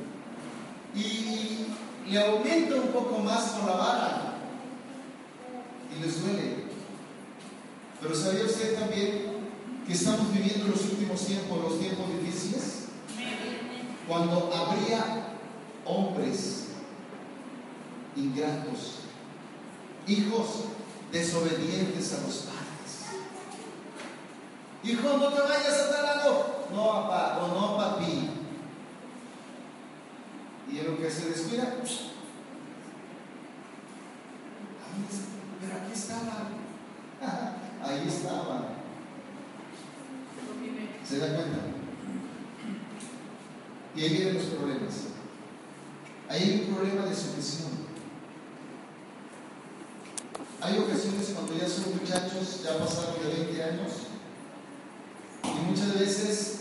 Y 0.94 1.66
le 2.10 2.24
aumenta 2.24 2.76
un 2.76 2.88
poco 2.88 3.18
más 3.18 3.52
con 3.52 3.66
la 3.66 3.76
vara. 3.76 4.34
Y 5.94 6.02
les 6.02 6.22
duele. 6.22 6.64
Pero 8.00 8.14
¿sabía 8.14 8.44
usted 8.44 8.78
también 8.78 9.34
que 9.86 9.92
estamos 9.92 10.32
viviendo 10.32 10.68
los 10.68 10.82
últimos 10.84 11.20
tiempos, 11.26 11.62
los 11.62 11.80
tiempos 11.80 12.06
difíciles? 12.20 12.84
Cuando 14.06 14.52
habría 14.54 15.28
hombres 15.86 16.68
ingratos, 18.16 18.98
hijos 20.06 20.46
desobedientes 21.10 22.12
a 22.12 22.26
los 22.26 22.34
padres 22.36 22.64
Hijo, 24.84 25.16
no 25.16 25.28
te 25.28 25.40
vayas 25.40 25.80
a 25.80 25.90
tal 25.90 26.02
lado. 26.04 26.66
No, 26.74 26.84
papá, 26.92 27.40
o 27.42 27.48
no, 27.48 27.76
papi. 27.78 28.33
Y 30.74 30.80
en 30.80 30.86
lo 30.86 30.98
que 30.98 31.08
se 31.08 31.28
descuida, 31.28 31.76
pero 35.60 35.74
aquí 35.76 35.92
estaba. 35.92 36.48
Ahí 37.84 38.08
estaba. 38.08 38.70
¿Se 41.08 41.18
da 41.18 41.26
cuenta? 41.26 41.58
Y 43.94 44.02
ahí 44.02 44.08
vienen 44.08 44.34
los 44.34 44.44
problemas. 44.44 44.94
Ahí 46.28 46.42
hay 46.42 46.66
un 46.66 46.74
problema 46.74 47.06
de 47.06 47.14
sumisión. 47.14 47.70
Hay 50.60 50.78
ocasiones 50.78 51.34
cuando 51.34 51.56
ya 51.56 51.68
son 51.68 51.98
muchachos, 51.98 52.62
ya 52.64 52.78
pasaron 52.78 53.22
de 53.22 53.44
20 53.44 53.62
años, 53.62 53.92
y 55.44 55.70
muchas 55.70 55.98
veces 56.00 56.60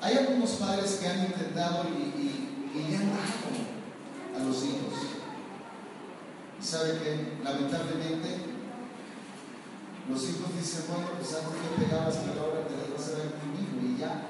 hay 0.00 0.16
algunos 0.16 0.50
padres 0.52 0.92
que 0.92 1.08
han 1.08 1.26
intentado 1.26 1.84
y, 1.90 2.02
y, 2.20 2.41
han 2.80 3.10
dado 3.10 4.36
a 4.36 4.44
los 4.44 4.64
hijos. 4.64 4.94
Y 6.60 6.64
sabe 6.64 6.98
que 6.98 7.44
lamentablemente 7.44 8.52
los 10.08 10.22
hijos 10.24 10.56
dicen, 10.58 10.84
bueno, 10.88 11.08
pues 11.18 11.34
antes 11.34 11.52
me 11.52 11.84
pegabas, 11.84 12.16
pero 12.26 12.40
ahora 12.40 12.66
te 12.66 12.76
las 12.76 12.90
vas 12.92 13.08
a 13.08 13.18
ver 13.18 13.34
conmigo 13.38 13.76
y 13.82 14.00
ya 14.00 14.28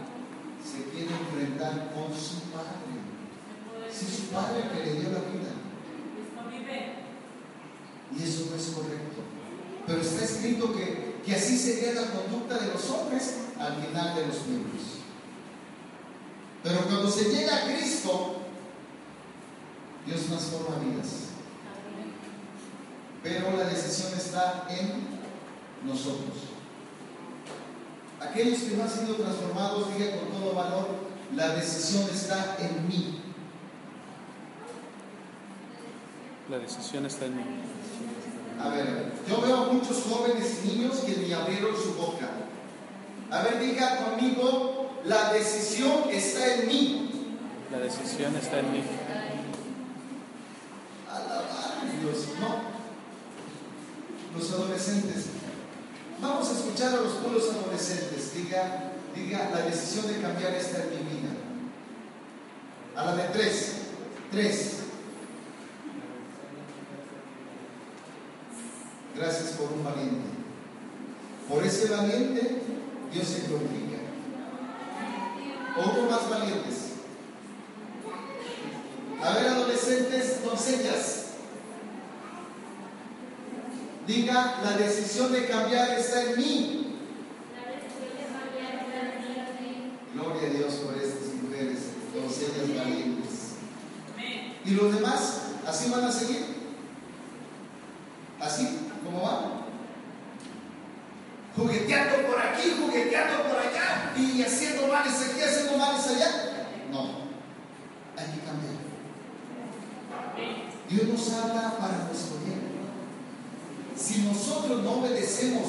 se 0.62 0.90
quiere 0.90 1.12
enfrentar 1.12 1.92
con 1.94 2.12
su 2.12 2.50
padre. 2.50 3.02
Si 3.90 4.06
su 4.06 4.22
padre 4.32 4.68
que 4.72 4.84
le 4.84 5.00
dio 5.00 5.10
la 5.10 5.20
vida. 5.20 5.52
Y 8.14 8.22
eso 8.22 8.46
no 8.50 8.56
es 8.56 8.66
correcto. 8.66 9.22
Pero 9.86 10.00
está 10.00 10.24
escrito 10.24 10.72
que, 10.74 11.16
que 11.24 11.34
así 11.34 11.58
sería 11.58 11.94
la 11.94 12.10
conducta 12.10 12.58
de 12.58 12.72
los 12.72 12.90
hombres 12.90 13.36
al 13.58 13.76
final 13.76 14.14
de 14.14 14.26
los 14.26 14.38
tiempos. 14.44 14.71
Pero 16.62 16.80
cuando 16.82 17.10
se 17.10 17.24
llega 17.24 17.56
a 17.56 17.64
Cristo, 17.64 18.36
Dios 20.06 20.20
transforma 20.26 20.76
vidas. 20.76 21.08
Pero 23.22 23.56
la 23.56 23.64
decisión 23.64 24.12
está 24.16 24.66
en 24.68 25.06
nosotros. 25.86 26.52
Aquellos 28.20 28.60
que 28.60 28.76
no 28.76 28.84
han 28.84 28.90
sido 28.90 29.16
transformados, 29.16 29.96
diga 29.96 30.16
con 30.18 30.28
todo 30.28 30.54
valor, 30.54 30.88
la 31.34 31.48
decisión 31.54 32.08
está 32.12 32.56
en 32.60 32.86
mí. 32.86 33.20
La 36.48 36.58
decisión 36.58 37.06
está 37.06 37.26
en 37.26 37.36
mí. 37.36 37.44
A 38.62 38.68
ver, 38.68 39.12
yo 39.28 39.40
veo 39.40 39.56
a 39.56 39.72
muchos 39.72 40.04
jóvenes 40.04 40.60
y 40.64 40.68
niños 40.68 40.98
que 40.98 41.16
ni 41.16 41.32
abrieron 41.32 41.74
su 41.76 41.94
boca. 41.94 42.28
A 43.30 43.42
ver, 43.42 43.58
diga 43.60 44.04
conmigo, 44.04 44.81
la 45.04 45.32
decisión 45.32 46.08
está 46.10 46.54
en 46.54 46.66
mí. 46.66 47.38
La 47.70 47.78
decisión 47.78 48.36
está 48.36 48.60
en 48.60 48.72
mí. 48.72 48.82
Alabar 51.08 52.00
Dios, 52.00 52.28
no. 52.40 52.72
Los 54.38 54.52
adolescentes. 54.52 55.26
Vamos 56.20 56.48
a 56.48 56.52
escuchar 56.52 56.94
a 56.94 57.00
los 57.00 57.12
puros 57.14 57.50
adolescentes. 57.50 58.34
Diga, 58.34 58.92
diga, 59.14 59.50
la 59.50 59.62
decisión 59.62 60.06
de 60.06 60.20
cambiar 60.20 60.54
está 60.54 60.84
en 60.84 60.90
mi 60.90 61.10
vida. 61.10 61.30
A 62.96 63.04
la 63.06 63.16
de 63.16 63.24
tres. 63.30 63.72
Tres. 64.30 64.76
Gracias 69.16 69.50
por 69.52 69.72
un 69.72 69.84
valiente. 69.84 70.28
Por 71.48 71.64
ese 71.64 71.88
valiente, 71.88 72.62
Dios 73.12 73.26
se 73.26 73.46
glorifica. 73.46 73.91
Otro 75.76 76.10
más 76.10 76.28
valientes. 76.28 76.92
A 79.22 79.34
ver, 79.34 79.46
adolescentes, 79.48 80.44
doncellas. 80.44 81.26
Diga, 84.06 84.60
la 84.64 84.76
decisión 84.76 85.32
de 85.32 85.46
cambiar 85.46 85.90
está 85.90 86.24
en 86.24 86.36
mí. 86.36 86.78
Gloria 90.12 90.48
a 90.48 90.52
Dios 90.52 90.74
por 90.74 90.94
estas 90.96 91.34
mujeres, 91.42 91.78
doncellas 92.14 92.76
valientes. 92.76 93.52
¿Y 94.64 94.70
los 94.72 94.94
demás? 94.94 95.42
¿Así 95.66 95.90
van 95.90 96.04
a 96.04 96.12
seguir? 96.12 96.44
¿Así? 98.40 98.90
¿Cómo 99.04 99.22
van? 99.22 99.61
Jugueteando 101.62 102.26
por 102.26 102.40
aquí, 102.40 102.74
jugueteando 102.76 103.44
por 103.44 103.56
allá 103.56 104.12
y 104.16 104.42
haciendo 104.42 104.88
males 104.88 105.14
aquí, 105.14 105.40
haciendo 105.40 105.78
males 105.78 106.04
allá. 106.08 106.66
No, 106.90 107.02
hay 108.16 108.26
que 108.26 108.40
cambiar. 108.40 108.82
Dios 110.90 111.06
nos 111.06 111.32
habla 111.32 111.78
para 111.78 112.04
nuestro 112.08 112.38
bien 112.44 112.62
si 113.96 114.22
nosotros 114.22 114.82
no 114.82 114.94
obedecemos 114.94 115.62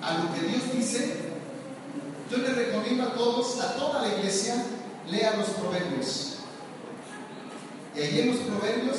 a 0.00 0.18
lo 0.18 0.32
que 0.32 0.46
Dios 0.46 0.72
dice, 0.72 1.16
yo 2.30 2.36
les 2.38 2.54
recomiendo 2.54 3.02
a 3.02 3.14
todos, 3.14 3.60
a 3.60 3.74
toda 3.74 4.02
la 4.02 4.14
iglesia, 4.14 4.64
lea 5.10 5.36
los 5.36 5.48
proverbios. 5.48 6.36
Y 7.96 8.00
allí 8.00 8.20
en 8.20 8.28
los 8.28 8.36
proverbios, 8.36 8.98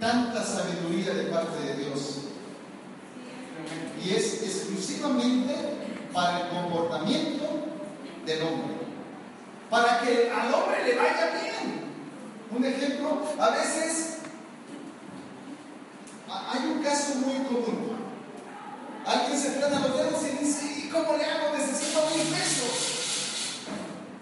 tanta 0.00 0.44
sabiduría 0.44 1.14
de 1.14 1.24
parte 1.30 1.60
de 1.64 1.84
Dios. 1.84 2.33
Y 4.04 4.14
es 4.14 4.42
exclusivamente 4.42 5.54
para 6.12 6.40
el 6.40 6.48
comportamiento 6.48 7.44
del 8.26 8.42
hombre. 8.42 8.76
Para 9.70 10.00
que 10.00 10.30
al 10.30 10.54
hombre 10.54 10.84
le 10.84 10.94
vaya 10.94 11.30
bien. 11.42 11.84
Un 12.54 12.64
ejemplo, 12.64 13.22
a 13.38 13.50
veces 13.50 14.18
hay 16.28 16.66
un 16.66 16.82
caso 16.82 17.14
muy 17.16 17.44
común. 17.46 17.96
Alguien 19.06 19.38
se 19.38 19.50
frena 19.50 19.80
los 19.80 19.96
dedos 19.96 20.22
y 20.22 20.44
dice, 20.44 20.66
¿y 20.78 20.88
cómo 20.88 21.16
le 21.16 21.24
hago? 21.24 21.56
Necesito 21.56 22.00
mil 22.14 22.26
pesos. 22.28 23.64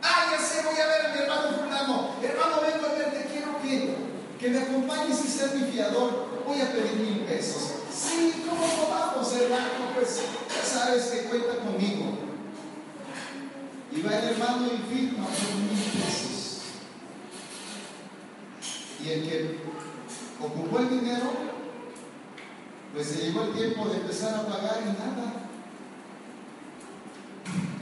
Ah, 0.03 0.27
ya 0.33 0.39
sé, 0.39 0.63
voy 0.63 0.81
a 0.81 0.87
ver 0.87 1.07
a 1.07 1.13
mi 1.13 1.19
hermano 1.21 1.59
fulano. 1.59 2.11
Hermano, 2.23 2.61
vengo 2.63 2.87
a 2.87 2.99
verte, 2.99 3.29
quiero 3.31 3.61
que, 3.63 3.95
que 4.41 4.51
me 4.51 4.59
acompañes 4.59 5.25
y 5.25 5.29
ser 5.29 5.55
mi 5.55 5.71
fiador. 5.71 6.43
Voy 6.47 6.61
a 6.61 6.73
pedir 6.73 6.95
mil 6.97 7.21
pesos. 7.21 7.82
Sí, 8.15 8.45
¿cómo 8.47 8.91
vamos, 8.91 9.33
hermano? 9.35 9.95
Pues 9.95 10.21
ya 10.55 10.63
sabes 10.63 11.05
que 11.07 11.29
cuenta 11.31 11.57
conmigo. 11.61 12.19
Y 13.91 14.03
va 14.03 14.19
el 14.19 14.29
hermano 14.29 14.67
y 14.67 14.95
firma 14.95 15.27
por 15.27 15.55
mil 15.57 15.83
pesos. 15.93 16.61
Y 19.03 19.09
el 19.09 19.29
que 19.29 19.59
ocupó 20.41 20.79
el 20.81 20.91
dinero 20.91 21.53
pues 22.93 23.07
se 23.07 23.23
llegó 23.23 23.45
el 23.45 23.55
tiempo 23.55 23.89
de 23.89 23.97
empezar 23.97 24.35
a 24.35 24.47
pagar 24.47 24.83
y 24.83 24.91
nada. 24.91 25.49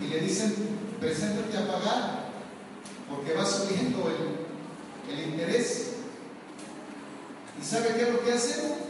Y 0.00 0.06
le 0.06 0.20
dicen, 0.20 0.54
preséntate 1.00 1.58
a 1.58 1.66
pagar, 1.66 2.30
porque 3.08 3.34
va 3.34 3.44
subiendo 3.44 4.08
el, 4.08 5.12
el 5.12 5.28
interés. 5.30 5.94
¿Y 7.60 7.64
sabe 7.64 7.94
qué 7.96 8.02
es 8.02 8.12
lo 8.12 8.24
que 8.24 8.32
hace? 8.32 8.89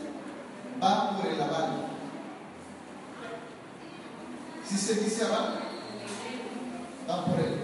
Va 0.82 1.16
por 1.16 1.26
el 1.26 1.40
aval. 1.40 1.86
Si 4.66 4.76
se 4.76 4.94
dice 4.94 5.24
aval, 5.24 5.60
va 7.08 7.24
por 7.26 7.40
él. 7.40 7.54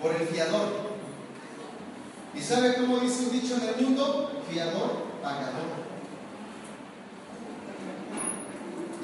Por 0.00 0.14
el 0.14 0.28
fiador. 0.28 0.88
¿Y 2.34 2.40
sabe 2.40 2.76
cómo 2.76 2.98
dice 2.98 3.24
un 3.24 3.32
dicho 3.32 3.56
en 3.56 3.68
el 3.68 3.84
mundo? 3.84 4.42
Fiador 4.48 5.08
pagador. 5.22 5.88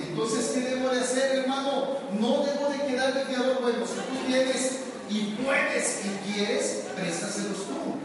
Entonces, 0.01 0.53
¿qué 0.55 0.61
debo 0.61 0.91
de 0.91 1.01
hacer, 1.01 1.39
hermano? 1.39 1.99
No 2.21 2.45
debo 2.45 2.69
de 2.71 2.87
quedar 2.87 3.13
de 3.15 3.25
fiador. 3.25 3.61
Bueno, 3.61 3.85
si 3.87 3.95
tú 3.95 4.27
tienes 4.27 4.81
y 5.11 5.35
puedes 5.43 6.05
y 6.05 6.33
quieres, 6.33 6.85
préstaselos 6.95 7.67
tú. 7.67 7.97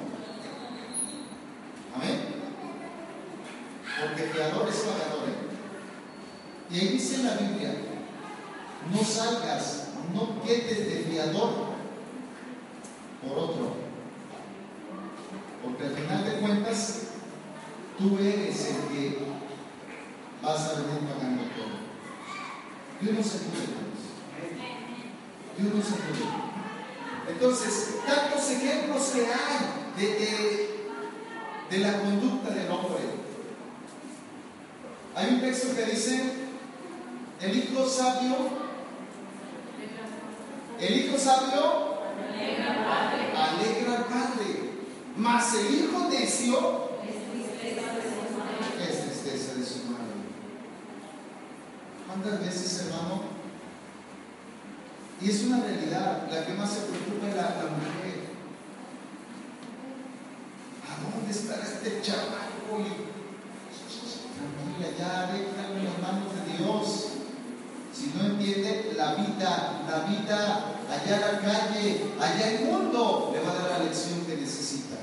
Amén. 1.95 2.29
Porque 4.69 4.77
fiador 4.77 4.77
es 4.77 4.79
pagador. 4.79 5.29
¿eh? 5.29 6.71
Y 6.71 6.79
ahí 6.79 6.87
dice 6.89 7.23
la 7.23 7.35
Biblia, 7.35 7.73
no 8.91 9.03
salgas, 9.03 9.89
no 10.13 10.41
quedes 10.43 10.85
de 10.87 11.09
fiador 11.09 11.69
por 13.27 13.37
otro. 13.37 13.73
Porque 15.63 15.83
al 15.83 15.91
final 15.91 16.23
de 16.23 16.39
cuentas, 16.39 17.09
Tú 17.99 18.17
eres 18.17 18.65
el 18.65 18.95
que 18.95 19.17
vas 20.41 20.69
a 20.69 20.73
venir 20.75 20.99
pagando 20.99 21.43
todo. 21.51 21.79
Dios 23.01 23.13
nos 23.13 23.35
ayude, 23.35 23.75
Dios 25.57 25.75
nos 25.75 25.85
ayude. 25.85 26.29
Entonces, 27.27 27.97
tantos 28.07 28.51
ejemplos 28.51 29.03
que 29.09 29.25
hay 29.25 29.97
de, 29.97 30.79
de, 31.69 31.77
la 31.79 31.99
conducta 31.99 32.51
del 32.51 32.71
hombre. 32.71 33.18
Hay 35.15 35.33
un 35.33 35.41
texto 35.41 35.75
que 35.75 35.85
dice 35.85 36.33
El 37.41 37.57
hijo 37.57 37.87
sabio, 37.87 38.35
el 40.79 40.97
hijo 40.97 41.17
sabio 41.17 41.99
alegra 43.35 43.97
al 43.97 44.05
padre, 44.05 44.69
mas 45.17 45.55
el 45.55 45.75
hijo 45.75 46.09
necio 46.09 46.89
es 48.79 49.03
tristeza 49.03 49.53
de 49.55 49.65
su 49.65 49.85
madre. 49.85 50.19
¿Cuántas 52.07 52.39
veces, 52.39 52.85
hermano? 52.85 53.23
Y 55.21 55.29
es 55.29 55.43
una 55.43 55.61
realidad, 55.61 56.29
la 56.31 56.45
que 56.45 56.53
más 56.53 56.71
se 56.71 56.81
preocupa 56.81 57.27
es 57.27 57.35
la, 57.35 57.41
la 57.41 57.69
mujer. 57.71 58.29
¿A 60.87 61.11
dónde 61.11 61.31
estará 61.31 61.63
este 61.63 62.01
chamaco? 62.01 63.18
Tranquila, 64.79 64.97
ya 64.97 65.37
en 65.37 65.85
las 65.85 65.99
manos 65.99 66.33
de 66.33 66.57
Dios. 66.57 67.05
Si 67.93 68.13
no 68.15 68.25
entiende 68.25 68.93
la 68.95 69.15
vida, 69.15 69.83
la 69.89 69.99
vida 70.05 70.75
allá 70.89 71.15
en 71.15 71.21
la 71.21 71.39
calle, 71.41 72.01
allá 72.19 72.51
el 72.51 72.65
mundo, 72.65 73.31
le 73.33 73.41
va 73.41 73.51
a 73.51 73.55
dar 73.55 73.79
la 73.79 73.85
lección 73.85 74.25
que 74.25 74.37
necesita. 74.37 74.95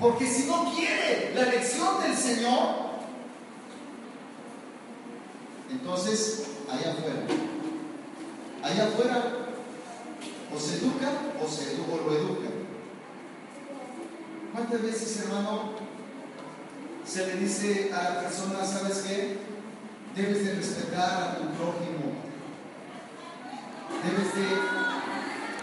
Porque 0.00 0.26
si 0.26 0.48
no 0.48 0.72
quiere 0.74 1.32
la 1.34 1.44
lección 1.44 2.02
del 2.02 2.16
Señor, 2.16 2.92
entonces 5.70 6.44
allá 6.68 6.90
afuera, 6.90 7.22
allá 8.64 8.88
afuera 8.88 9.22
o 10.54 10.58
se 10.58 10.76
educa 10.78 11.08
o 11.40 11.48
se 11.48 11.76
o 11.80 12.08
lo 12.08 12.16
educan. 12.16 12.52
¿Cuántas 14.52 14.82
veces, 14.82 15.20
hermano, 15.20 15.91
se 17.12 17.26
le 17.26 17.34
dice 17.34 17.90
a 17.92 18.02
la 18.04 18.20
persona, 18.22 18.64
¿sabes 18.64 19.04
qué? 19.06 19.36
Debes 20.16 20.46
de 20.46 20.54
respetar 20.54 21.22
a 21.22 21.36
tu 21.36 21.44
prójimo. 21.52 22.16
Debes 24.02 24.34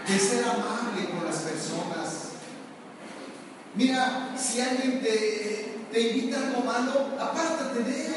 de, 0.06 0.18
ser 0.18 0.44
amable 0.44 1.08
con 1.10 1.24
las 1.24 1.38
personas. 1.38 2.28
Mira, 3.74 4.32
si 4.38 4.60
alguien 4.60 5.00
te, 5.00 5.78
te 5.90 6.00
invita 6.00 6.38
a 6.38 6.46
algo 6.46 6.62
malo, 6.62 7.08
apártate 7.18 7.82
de. 7.82 8.10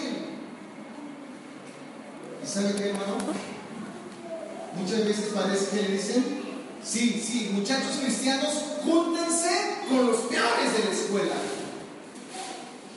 ¿Y 2.44 2.48
sabe 2.48 2.76
qué, 2.76 2.90
hermano? 2.90 3.18
Muchas 4.78 5.06
veces 5.06 5.32
parece 5.34 5.70
que 5.70 5.82
le 5.88 5.98
dicen, 5.98 6.24
sí, 6.84 7.20
sí, 7.26 7.50
muchachos 7.52 7.98
cristianos, 8.00 8.54
júntense 8.84 9.78
con 9.90 10.06
los 10.06 10.20
peores 10.22 10.74
de 10.78 10.84
la 10.84 10.92
escuela. 10.92 11.36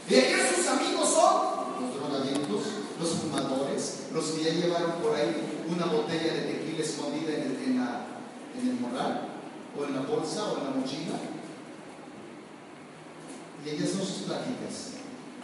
Y 0.09 0.15
allá 0.15 0.37
sus 0.55 0.67
amigos 0.69 1.09
son 1.11 1.81
los 1.81 1.95
drogadictos, 1.95 2.63
los 3.01 3.11
fumadores, 3.11 3.95
los 4.13 4.25
que 4.27 4.45
ya 4.45 4.51
llevaron 4.51 4.93
por 5.03 5.15
ahí 5.15 5.65
una 5.69 5.87
botella 5.87 6.33
de 6.35 6.41
tequila 6.43 6.85
escondida 6.85 7.33
en 7.35 7.43
el, 7.43 7.63
en 7.65 7.77
la- 7.79 8.07
en 8.61 8.69
el 8.69 8.81
morral, 8.81 9.29
o 9.79 9.85
en 9.85 9.95
la 9.95 10.01
bolsa, 10.03 10.45
o 10.45 10.59
en 10.59 10.65
la 10.65 10.71
mochila. 10.71 11.19
Y 13.65 13.69
ellas 13.69 13.91
son 13.91 14.01
sus 14.07 14.23
pláticas. 14.27 14.95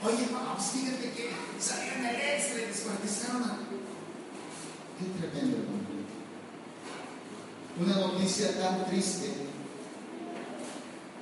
Oye, 0.04 0.28
vamos, 0.32 0.64
fíjate 0.64 1.10
que 1.12 1.30
salieron 1.60 2.06
el 2.06 2.16
extra 2.16 2.62
y 2.62 2.66
descuartizaron 2.66 3.42
a... 3.42 3.58
Qué 4.98 5.04
tremendo, 5.18 5.58
hermano. 5.58 5.82
Una 7.80 7.94
noticia 8.06 8.58
tan 8.58 8.84
triste 8.86 9.32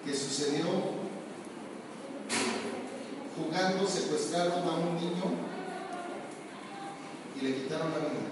que 0.04 0.14
sucedió 0.14 0.64
jugando, 3.44 3.86
secuestraron 3.86 4.64
a 4.64 4.72
un 4.72 4.96
niño 4.96 5.24
y 7.40 7.44
le 7.44 7.54
quitaron 7.54 7.92
la 7.92 7.98
vida. 7.98 8.30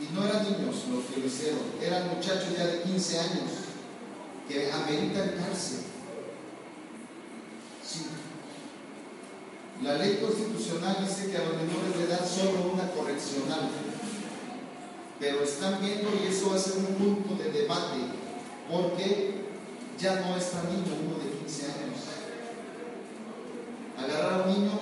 Y 0.00 0.14
no 0.14 0.24
eran 0.24 0.44
niños 0.44 0.86
los 0.90 1.04
que 1.04 1.20
lo 1.20 1.26
hicieron, 1.26 1.60
eran 1.80 2.08
muchachos 2.08 2.56
ya 2.56 2.66
de 2.66 2.82
15 2.82 3.18
años 3.18 3.50
que 4.48 4.72
ameritan 4.72 5.34
cárcel. 5.38 5.80
Sí. 7.86 8.06
La 9.82 9.94
ley 9.94 10.18
constitucional 10.20 10.96
dice 11.06 11.30
que 11.30 11.36
a 11.36 11.44
los 11.44 11.56
menores 11.56 11.96
de 11.96 12.04
edad 12.04 12.26
solo 12.26 12.72
una 12.72 12.90
correccional. 12.90 13.70
Pero 15.18 15.42
están 15.42 15.80
viendo 15.80 16.08
y 16.14 16.28
eso 16.28 16.50
va 16.50 16.56
a 16.56 16.58
ser 16.58 16.78
un 16.78 16.96
punto 16.96 17.42
de 17.42 17.50
debate, 17.50 17.98
porque 18.70 19.40
ya 19.98 20.20
no 20.20 20.36
es 20.36 20.50
tan 20.50 20.64
niño, 20.64 20.96
uno 20.96 21.22
de 21.22 21.29
15 21.50 21.64
años. 21.64 21.98
Agarrar 23.98 24.40
a 24.40 24.44
un 24.44 24.54
niño, 24.54 24.80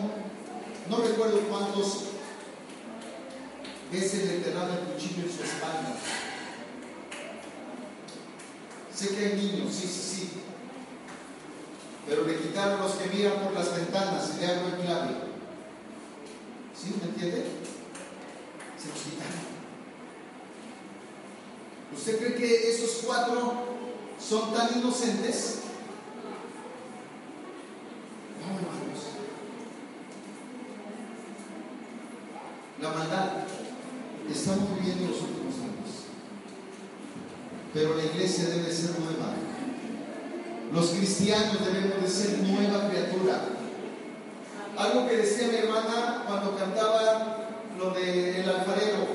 no 0.91 0.99
recuerdo 0.99 1.41
cuántos 1.49 2.05
veces 3.91 4.27
le 4.27 4.37
enterraron 4.37 4.77
el 4.77 4.93
cuchillo 4.93 5.23
en 5.23 5.33
su 5.33 5.43
espalda. 5.45 5.97
Sé 8.95 9.09
que 9.17 9.27
hay 9.27 9.35
niños, 9.37 9.73
sí, 9.73 9.87
sí, 9.87 10.17
sí. 10.17 10.31
Pero 12.07 12.25
le 12.25 12.39
quitaron 12.39 12.81
los 12.81 12.93
que 12.93 13.17
miran 13.17 13.45
por 13.45 13.53
las 13.55 13.75
ventanas 13.75 14.33
y 14.37 14.41
le 14.41 14.47
hago 14.47 14.69
el 14.69 14.85
clave. 14.85 15.15
¿Sí? 16.77 16.95
¿Me 17.01 17.09
entiende? 17.09 17.47
Se 18.79 18.89
los 18.89 18.99
quitaron. 18.99 19.49
¿Usted 21.97 22.19
cree 22.19 22.35
que 22.35 22.71
esos 22.71 23.05
cuatro 23.07 23.55
son 24.21 24.53
tan 24.53 24.79
inocentes? 24.79 25.59
No, 28.41 28.55
hermanos. 28.57 29.01
La 32.81 32.91
maldad 32.91 33.45
estamos 34.31 34.75
viviendo 34.79 35.05
en 35.05 35.11
los 35.11 35.21
últimos 35.23 35.55
años. 35.57 35.91
Pero 37.75 37.97
la 37.97 38.05
iglesia 38.05 38.49
debe 38.49 38.73
ser 38.73 38.99
nueva. 39.01 39.35
Los 40.73 40.89
cristianos 40.91 41.65
debemos 41.65 42.03
de 42.03 42.09
ser 42.11 42.39
nueva 42.41 42.89
criatura. 42.89 43.41
Algo 44.77 45.09
que 45.09 45.17
decía 45.17 45.49
mi 45.49 45.57
hermana 45.57 46.25
cuando 46.27 46.57
cantaba 46.57 47.49
lo 47.79 47.91
del 47.91 48.49
alfarero. 48.49 49.07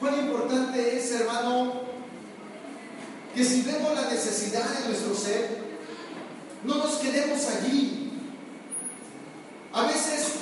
Cuán 0.00 0.18
importante 0.18 0.96
es, 0.96 1.12
hermano, 1.12 1.82
que 3.34 3.44
si 3.44 3.62
vemos 3.62 3.94
la 3.94 4.10
necesidad 4.10 4.64
de 4.68 4.88
nuestro 4.88 5.14
ser, 5.14 5.58
no 6.64 6.76
nos 6.76 6.94
quedemos 6.96 7.40
allí. 7.46 8.12
A 9.72 9.82
veces 9.86 10.32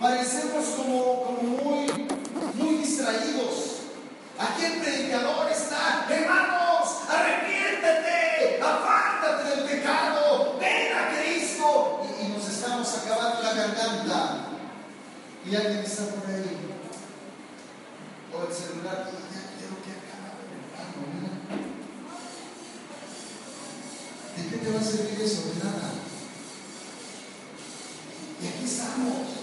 parecemos 0.00 0.64
como, 0.76 1.22
como 1.24 1.42
muy, 1.42 1.86
muy 2.54 2.74
distraídos. 2.76 3.76
Aquí 4.38 4.64
el 4.64 4.80
predicador 4.80 5.50
está, 5.50 6.06
hermanos, 6.08 7.00
arrepiéntete, 7.08 8.60
apártate 8.62 9.56
del 9.56 9.64
pecado, 9.68 10.56
ven 10.58 10.92
a 10.94 11.10
Cristo. 11.10 12.00
Y, 12.18 12.24
y 12.24 12.28
nos 12.30 12.48
estamos 12.48 12.88
acabando 12.94 13.42
la 13.42 13.52
garganta. 13.52 14.46
Y 15.44 15.54
alguien 15.54 15.80
está 15.80 16.04
por 16.06 16.30
ahí. 16.30 16.56
O 18.32 18.46
el 18.48 18.54
celular, 18.54 19.10
"Y 19.10 19.34
ya 19.34 19.42
quiero 19.58 19.76
que 19.84 19.92
acabe, 19.92 20.48
hermano, 20.48 21.00
mira. 21.12 21.34
¿De 24.36 24.48
qué 24.48 24.56
te 24.56 24.72
va 24.72 24.80
a 24.80 24.84
servir 24.84 25.20
eso? 25.20 25.42
De 25.48 25.64
nada. 25.64 25.90
Y 28.42 28.46
aquí 28.46 28.64
estamos. 28.64 29.40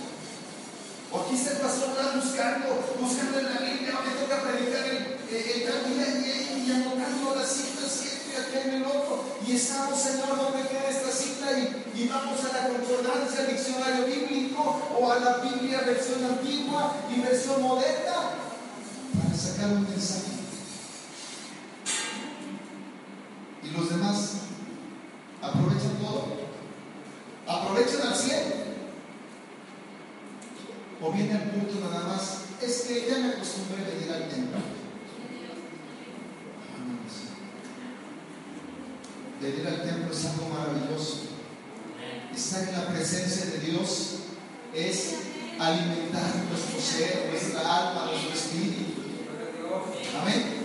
O 1.11 1.21
aquí 1.21 1.35
está 1.35 1.51
el 1.51 1.57
pastor 1.57 1.87
buscando, 2.15 2.83
buscando 2.99 3.39
en 3.39 3.45
la 3.45 3.59
Biblia, 3.59 3.93
me 4.03 4.19
toca 4.19 4.41
predicar 4.43 4.83
el, 4.85 5.17
el, 5.29 6.23
día 6.23 6.35
y, 6.57 6.71
anotando 6.71 7.35
y 7.35 7.43
esto 7.43 8.05
y 8.27 8.35
aquel 8.35 8.73
y 8.73 8.75
el 8.77 8.85
otro. 8.85 9.23
Y 9.47 9.55
estamos, 9.55 9.99
Señor, 9.99 10.35
donde 10.35 10.67
queda 10.67 10.89
esta 10.89 11.11
cita 11.11 11.51
y, 11.59 12.01
y 12.01 12.07
vamos 12.09 12.39
a 12.43 12.53
la 12.53 12.67
concordancia, 12.67 13.45
diccionario 13.45 14.05
bíblico 14.05 14.81
o 14.99 15.11
a 15.11 15.19
la 15.19 15.37
Biblia 15.37 15.81
versión 15.85 16.25
antigua 16.25 16.95
y 17.09 17.21
versión 17.21 17.61
moderna 17.61 18.15
para 19.17 19.37
sacar 19.37 19.71
un 19.71 19.83
mensaje. 19.89 20.31
Y 23.63 23.69
los 23.69 23.89
demás 23.89 24.31
aprovechan 25.41 25.97
todo. 26.01 26.47
Aprovechan 27.47 28.07
al 28.07 28.15
cielo 28.15 28.57
o 31.01 31.11
viene 31.11 31.33
al 31.33 31.51
culto 31.51 31.79
nada 31.79 32.07
más, 32.07 32.39
es 32.61 32.81
que 32.81 33.07
ya 33.07 33.17
me 33.19 33.29
acostumbré 33.29 33.83
a 33.83 33.89
venir 33.89 34.11
al 34.11 34.29
templo. 34.29 34.59
Hermanos, 36.73 37.13
Venir 39.39 39.67
al 39.67 39.83
templo 39.83 40.11
es 40.11 40.25
algo 40.25 40.49
maravilloso. 40.49 41.17
Estar 42.35 42.69
en 42.69 42.71
la 42.73 42.87
presencia 42.87 43.45
de 43.45 43.59
Dios 43.59 44.15
es 44.73 45.15
alimentar 45.59 46.35
nuestro 46.49 46.81
ser, 46.81 47.29
nuestra 47.31 47.59
alma, 47.61 48.11
nuestro 48.11 48.33
espíritu. 48.33 48.93
Amén. 50.19 50.57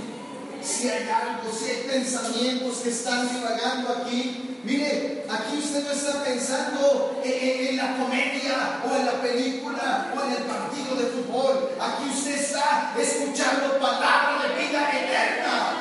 Si 0.63 0.89
hay 0.89 1.09
algo, 1.09 1.53
si 1.53 1.71
hay 1.71 1.83
pensamientos 1.89 2.72
que 2.83 2.91
están 2.91 3.29
divagando 3.33 3.93
aquí, 3.93 4.53
Mire, 4.65 5.25
aquí 5.29 5.59
usted 5.59 5.85
no 5.85 5.91
está 5.91 6.23
pensando 6.23 7.21
en, 7.25 7.69
en, 7.69 7.77
la 7.77 7.97
comedia 7.97 8.81
o 8.89 8.95
en 8.95 9.07
la 9.07 9.21
película 9.21 10.13
o 10.17 10.23
en 10.25 10.31
el 10.31 10.43
partido 10.45 10.95
de 10.95 11.07
fútbol. 11.07 11.71
Aquí 11.81 12.09
usted 12.09 12.39
está 12.39 12.95
escuchando 12.97 13.81
palabra 13.81 14.47
de 14.47 14.63
vida 14.63 14.89
eterna. 14.89 15.79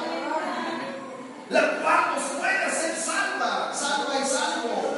La 1.50 1.80
cual 1.80 2.16
nos 2.16 2.24
puede 2.40 2.58
hacer 2.58 2.96
salva, 2.96 3.72
salva 3.72 4.16
y 4.20 4.28
salvo. 4.28 4.98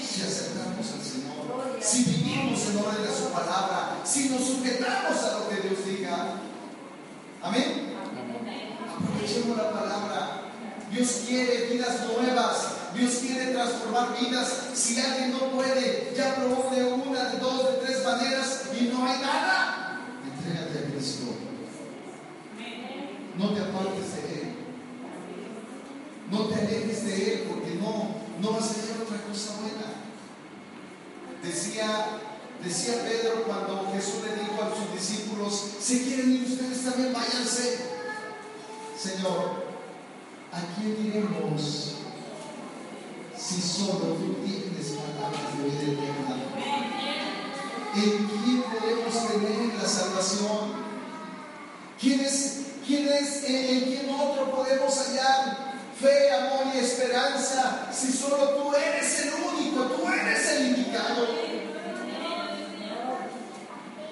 Si 0.00 0.22
aceptamos 0.22 0.86
al 0.90 1.04
Señor, 1.04 1.78
si 1.82 2.04
vivimos 2.04 2.58
en 2.70 2.78
orden 2.78 3.02
de 3.02 3.14
su 3.14 3.30
palabra, 3.30 3.98
si 4.02 4.30
nos 4.30 4.46
sujetamos 4.46 5.24
a 5.24 5.38
lo 5.40 5.48
que 5.50 5.68
Dios 5.68 5.84
diga. 5.84 6.40
Amén. 7.42 7.96
Aprovechemos 8.96 9.58
la 9.58 9.70
palabra. 9.72 10.27
Dios 10.90 11.22
quiere 11.26 11.66
vidas 11.66 12.06
nuevas. 12.06 12.78
Dios 12.94 13.14
quiere 13.16 13.52
transformar 13.52 14.16
vidas. 14.18 14.70
Si 14.74 14.98
alguien 15.00 15.32
no 15.32 15.50
puede, 15.50 16.12
ya 16.16 16.34
probó 16.36 16.70
de 16.74 16.84
una, 16.84 17.24
de 17.24 17.38
dos, 17.38 17.72
de 17.72 17.86
tres 17.86 18.04
maneras 18.04 18.62
y 18.78 18.84
no 18.84 19.06
hay 19.06 19.20
nada, 19.20 20.00
entrégate 20.24 20.78
a 20.78 20.90
Cristo. 20.90 21.26
No 23.36 23.54
te 23.54 23.60
apartes 23.60 24.14
de 24.16 24.40
Él. 24.40 24.54
No 26.30 26.46
te 26.46 26.54
alejes 26.54 27.06
de 27.06 27.34
Él 27.34 27.44
porque 27.48 27.74
no, 27.76 28.16
no 28.40 28.52
vas 28.52 28.70
a 28.70 28.74
hallar 28.74 29.02
otra 29.02 29.18
cosa 29.28 29.60
buena. 29.60 29.78
Decía, 31.42 32.06
decía 32.64 33.04
Pedro 33.04 33.44
cuando 33.44 33.90
Jesús 33.92 34.24
le 34.24 34.42
dijo 34.42 34.60
a 34.60 34.74
sus 34.74 34.92
discípulos, 34.92 35.66
si 35.80 36.00
quieren 36.00 36.34
ir 36.34 36.42
ustedes 36.50 36.84
también 36.84 37.12
váyanse. 37.12 37.78
Señor, 38.98 39.67
¿a 40.52 40.60
quién 40.74 41.06
iremos 41.06 41.94
si 43.36 43.60
solo 43.60 44.14
tú 44.14 44.36
tienes 44.44 44.96
palabras 44.96 45.58
de 45.58 45.70
vida 45.70 45.82
eterna? 45.92 46.48
¿En 47.94 48.26
quién 48.26 48.62
podemos 48.62 49.28
tener 49.28 49.74
la 49.74 49.88
salvación? 49.88 50.88
¿Quién 52.00 52.20
es, 52.20 52.66
es, 52.88 53.44
en 53.44 53.80
quién 53.84 54.10
otro 54.10 54.50
podemos 54.52 54.96
hallar 54.96 55.78
fe, 56.00 56.30
amor 56.32 56.74
y 56.74 56.78
esperanza 56.78 57.88
si 57.92 58.12
solo 58.12 58.50
tú 58.50 58.74
eres 58.74 59.26
el 59.26 59.32
único, 59.34 59.84
tú 59.84 60.08
eres 60.08 60.52
el 60.52 60.68
indicado? 60.68 61.26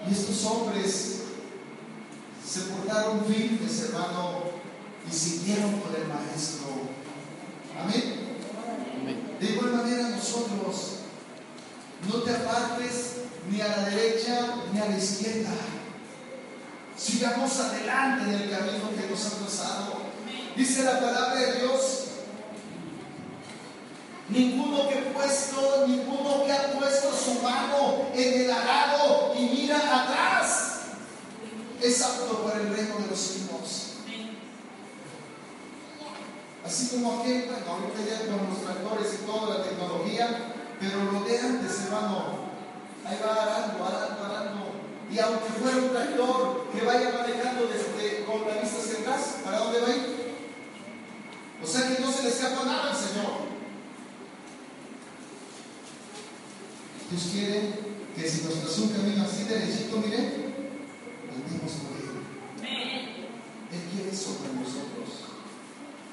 Y 0.09 0.13
estos 0.13 0.45
hombres 0.45 1.23
se 2.47 2.61
portaron 2.61 3.25
firmes, 3.25 3.81
hermano, 3.83 4.66
y 5.09 5.15
siguieron 5.15 5.81
con 5.81 5.95
el 5.95 6.07
Maestro. 6.09 6.67
Amén. 7.81 8.27
De 9.41 9.47
igual 9.47 9.73
manera 9.73 10.09
nosotros, 10.09 10.97
no 12.09 12.23
te 12.23 12.31
apartes 12.31 13.17
ni 13.51 13.61
a 13.61 13.69
la 13.69 13.91
derecha 13.91 14.57
ni 14.73 14.81
a 14.81 14.87
la 14.87 14.99
izquierda. 14.99 15.51
Sigamos 16.97 17.61
adelante 17.61 18.25
en 18.25 18.43
el 18.43 18.51
camino 18.51 18.91
que 18.99 19.11
nos 19.11 19.27
ha 19.27 19.31
trazado. 19.39 19.97
Dice 20.57 20.85
la 20.85 20.99
palabra 20.99 21.35
de 21.35 21.61
Dios. 21.61 22.03
Ninguno 24.29 24.89
que 24.89 24.97
puesto, 25.15 25.85
ninguno 25.87 26.45
que 26.45 26.53
ha 26.53 26.73
puesto 26.73 27.13
su 27.13 27.43
mano 27.43 28.09
en 28.13 28.41
el 28.43 28.51
arado 28.51 29.35
y 29.39 29.43
mira 29.43 29.77
atrás 29.77 30.77
es 31.81 32.03
apto 32.03 32.43
para 32.43 32.61
el 32.61 32.75
reino 32.75 32.99
de 32.99 33.07
los 33.09 33.19
cielos. 33.19 33.66
Así 36.67 36.89
como 36.89 37.21
aquel, 37.21 37.47
bueno, 37.47 37.65
ahorita 37.71 38.03
ya 38.03 38.27
con 38.27 38.51
los 38.51 38.61
tractores 38.61 39.15
y 39.15 39.25
toda 39.25 39.57
la 39.59 39.63
tecnología, 39.63 40.53
pero 40.81 41.13
lo 41.13 41.21
de 41.23 41.39
antes, 41.39 41.85
hermano, 41.85 42.51
ahí 43.05 43.17
va 43.23 43.41
arando, 43.41 43.85
arando, 43.87 44.25
arando. 44.25 44.67
Y 45.09 45.17
aunque 45.21 45.49
fuera 45.63 45.77
un 45.77 45.91
tractor 45.91 46.67
que 46.73 46.85
vaya 46.85 47.13
manejando 47.13 47.69
desde, 47.69 48.25
con 48.25 48.49
la 48.49 48.61
vista 48.61 48.83
hacia 48.83 48.99
atrás, 48.99 49.37
¿para 49.45 49.59
dónde 49.61 49.81
va 49.81 49.87
a 49.87 49.97
ir? 49.97 50.35
O 51.63 51.67
sea 51.67 51.89
que 51.89 52.03
no 52.03 52.11
se 52.11 52.23
le 52.25 52.29
escapa 52.31 52.65
nada 52.65 52.91
al 52.91 52.97
Señor. 52.97 53.47
Dios 57.09 57.23
quiere 57.33 57.71
que 58.17 58.29
si 58.29 58.43
nos 58.43 58.55
traza 58.55 58.81
un 58.83 58.89
camino 58.89 59.23
así 59.23 59.45
derechito, 59.45 59.99
mire, 59.99 60.19
andemos 61.31 61.73
por 61.79 61.95
él. 61.95 62.67
Él 63.71 63.83
quiere 63.93 64.11
eso 64.11 64.39
para 64.39 64.55
nosotros. 64.55 65.26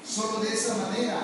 Solo 0.06 0.40
de 0.40 0.54
esa 0.54 0.76
manera 0.76 1.20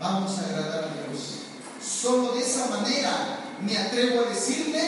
vamos 0.00 0.38
a 0.38 0.46
agradar 0.46 0.84
a 0.84 1.10
Dios. 1.10 1.38
Solo 1.82 2.32
de 2.32 2.40
esa 2.40 2.68
manera, 2.68 3.40
me 3.64 3.76
atrevo 3.76 4.22
a 4.22 4.28
decirle, 4.28 4.80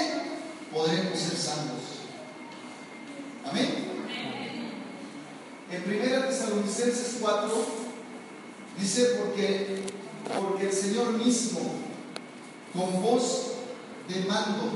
podremos 0.73 1.19
ser 1.19 1.37
salvos. 1.37 1.81
Amén. 3.49 3.91
En 5.71 5.83
1 5.85 6.29
Tesalonicenses 6.29 7.17
4 7.21 7.67
dice 8.79 9.05
porque, 9.21 9.83
porque 10.37 10.67
el 10.67 10.73
Señor 10.73 11.13
mismo, 11.13 11.61
con 12.73 13.03
voz 13.03 13.53
de 14.09 14.25
mando, 14.25 14.73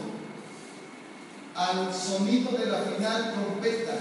al 1.55 1.95
sonido 1.95 2.53
de 2.53 2.67
la 2.67 2.79
final 2.81 3.33
trompeta, 3.33 3.97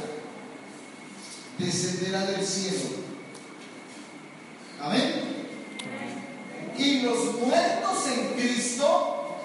descenderá 1.58 2.26
del 2.26 2.46
cielo. 2.46 3.04
Amén. 4.80 5.12
Y 6.78 6.93
los 7.04 7.34
muertos 7.36 8.08
en 8.08 8.34
Cristo 8.34 9.38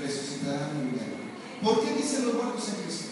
resucitarán 0.00 0.70
primero. 0.70 1.22
¿Por 1.62 1.84
qué 1.84 1.94
dicen 1.94 2.26
los 2.26 2.34
muertos 2.34 2.68
en 2.68 2.74
Cristo? 2.82 3.06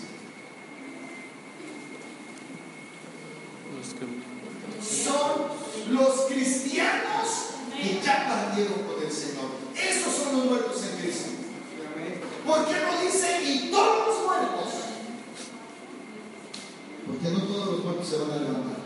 Son 4.82 5.94
los 5.94 6.20
cristianos 6.22 7.28
que 7.76 8.00
ya 8.04 8.28
partieron 8.28 8.82
con 8.84 9.02
el 9.02 9.12
Señor. 9.12 9.50
Esos 9.76 10.12
son 10.14 10.36
los 10.38 10.46
muertos 10.46 10.82
en 10.82 11.00
Cristo. 11.00 11.30
¿Por 12.46 12.66
qué 12.66 12.72
no 12.80 13.04
dice 13.04 13.42
y 13.44 13.70
todos 13.70 14.08
los 14.08 14.26
muertos? 14.26 14.74
Porque 17.06 17.30
no 17.30 17.42
todos 17.46 17.66
los 17.66 17.84
muertos 17.84 18.08
se 18.08 18.18
van 18.18 18.30
a 18.30 18.36
levantar. 18.36 18.80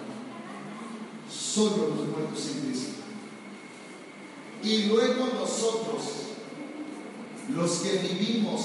Solo 1.30 1.88
los 1.88 2.08
muertos 2.08 2.46
en 2.46 2.60
Cristo. 2.62 2.92
Y 4.62 4.84
luego 4.84 5.26
nosotros, 5.34 6.02
los 7.54 7.70
que 7.78 7.98
vivimos, 7.98 8.62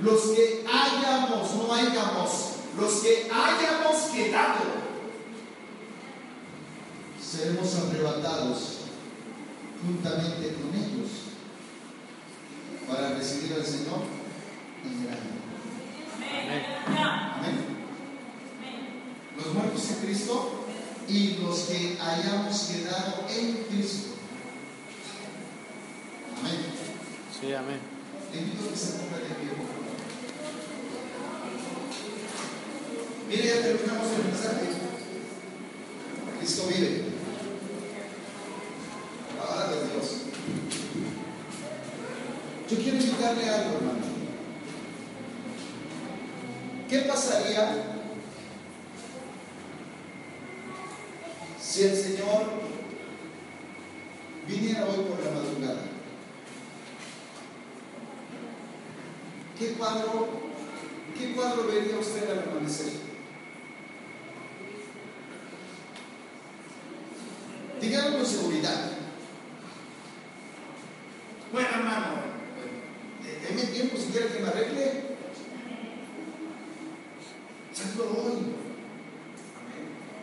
los 0.00 0.22
que 0.22 0.64
hayamos, 0.66 1.54
no 1.54 1.72
hayamos, 1.72 2.30
los 2.78 2.92
que 2.94 3.30
hayamos 3.32 3.96
quedado, 4.12 4.84
seremos 7.22 7.74
arrebatados 7.76 8.78
juntamente 9.86 10.54
con 10.54 10.74
ellos 10.74 11.10
para 12.88 13.10
recibir 13.10 13.54
al 13.54 13.64
Señor 13.64 14.00
en 14.84 15.08
aire. 16.50 16.66
Amén. 16.86 17.74
Los 19.36 19.54
muertos 19.54 19.90
en 19.90 20.06
Cristo 20.06 20.64
y 21.08 21.36
los 21.36 21.58
que 21.60 21.98
hayamos 22.00 22.60
quedado 22.64 23.26
en 23.28 23.64
Cristo. 23.68 24.14
Amén. 26.40 26.74
Sí, 27.44 27.52
amén. 27.52 27.78
Mire, 33.28 33.46
ya 33.46 33.60
terminamos 33.60 34.06
el 34.12 34.24
mensaje. 34.24 34.66
Cristo 36.38 36.66
vive. 36.68 37.04
Palabra 39.38 39.76
de 39.76 39.88
Dios. 39.88 40.22
Yo 42.70 42.76
quiero 42.78 42.96
invitarle 42.96 43.50
algo, 43.50 43.76
hermano. 43.76 44.04
¿Qué 46.88 46.98
pasaría 47.00 47.74
si 51.60 51.82
el 51.82 51.94
Señor 51.94 52.44
viniera 54.48 54.86
hoy 54.86 55.04
por 55.04 55.22
la 55.22 55.30
madrugada? 55.30 55.94
¿Qué 59.58 59.66
qué 61.18 61.32
cuadro 61.32 61.66
vería 61.66 61.98
usted 61.98 62.30
amanecer? 62.30 62.92
Dígalo 67.80 68.16
con 68.16 68.26
seguridad. 68.26 68.92
Bueno, 71.52 71.68
hermano, 71.72 72.06
denme 73.42 73.62
tiempo 73.72 73.96
si 73.96 74.12
quiere 74.12 74.28
que 74.28 74.38
me 74.40 74.48
arregle. 74.48 75.16
Hazlo 77.72 78.04
hoy. 78.04 78.54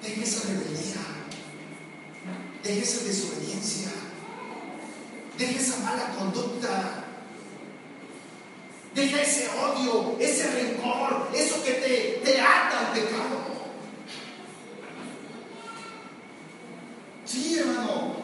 Deje 0.02 0.24
esa 0.24 0.48
rebeldía. 0.48 1.02
Deje 2.64 2.82
deje 2.82 2.84
esa 2.84 3.04
desobediencia, 3.04 3.92
deje 5.38 5.58
esa 5.58 5.78
mala 5.80 6.10
conducta, 6.18 7.06
deja 8.94 9.22
ese 9.22 9.50
odio, 9.50 10.16
ese 10.20 10.50
rencor, 10.52 11.30
eso 11.34 11.64
que 11.64 11.72
te, 11.74 12.22
te 12.24 12.40
ata 12.40 12.88
al 12.88 12.94
pecado. 12.94 13.42
Sí, 17.26 17.58
hermano. 17.60 18.22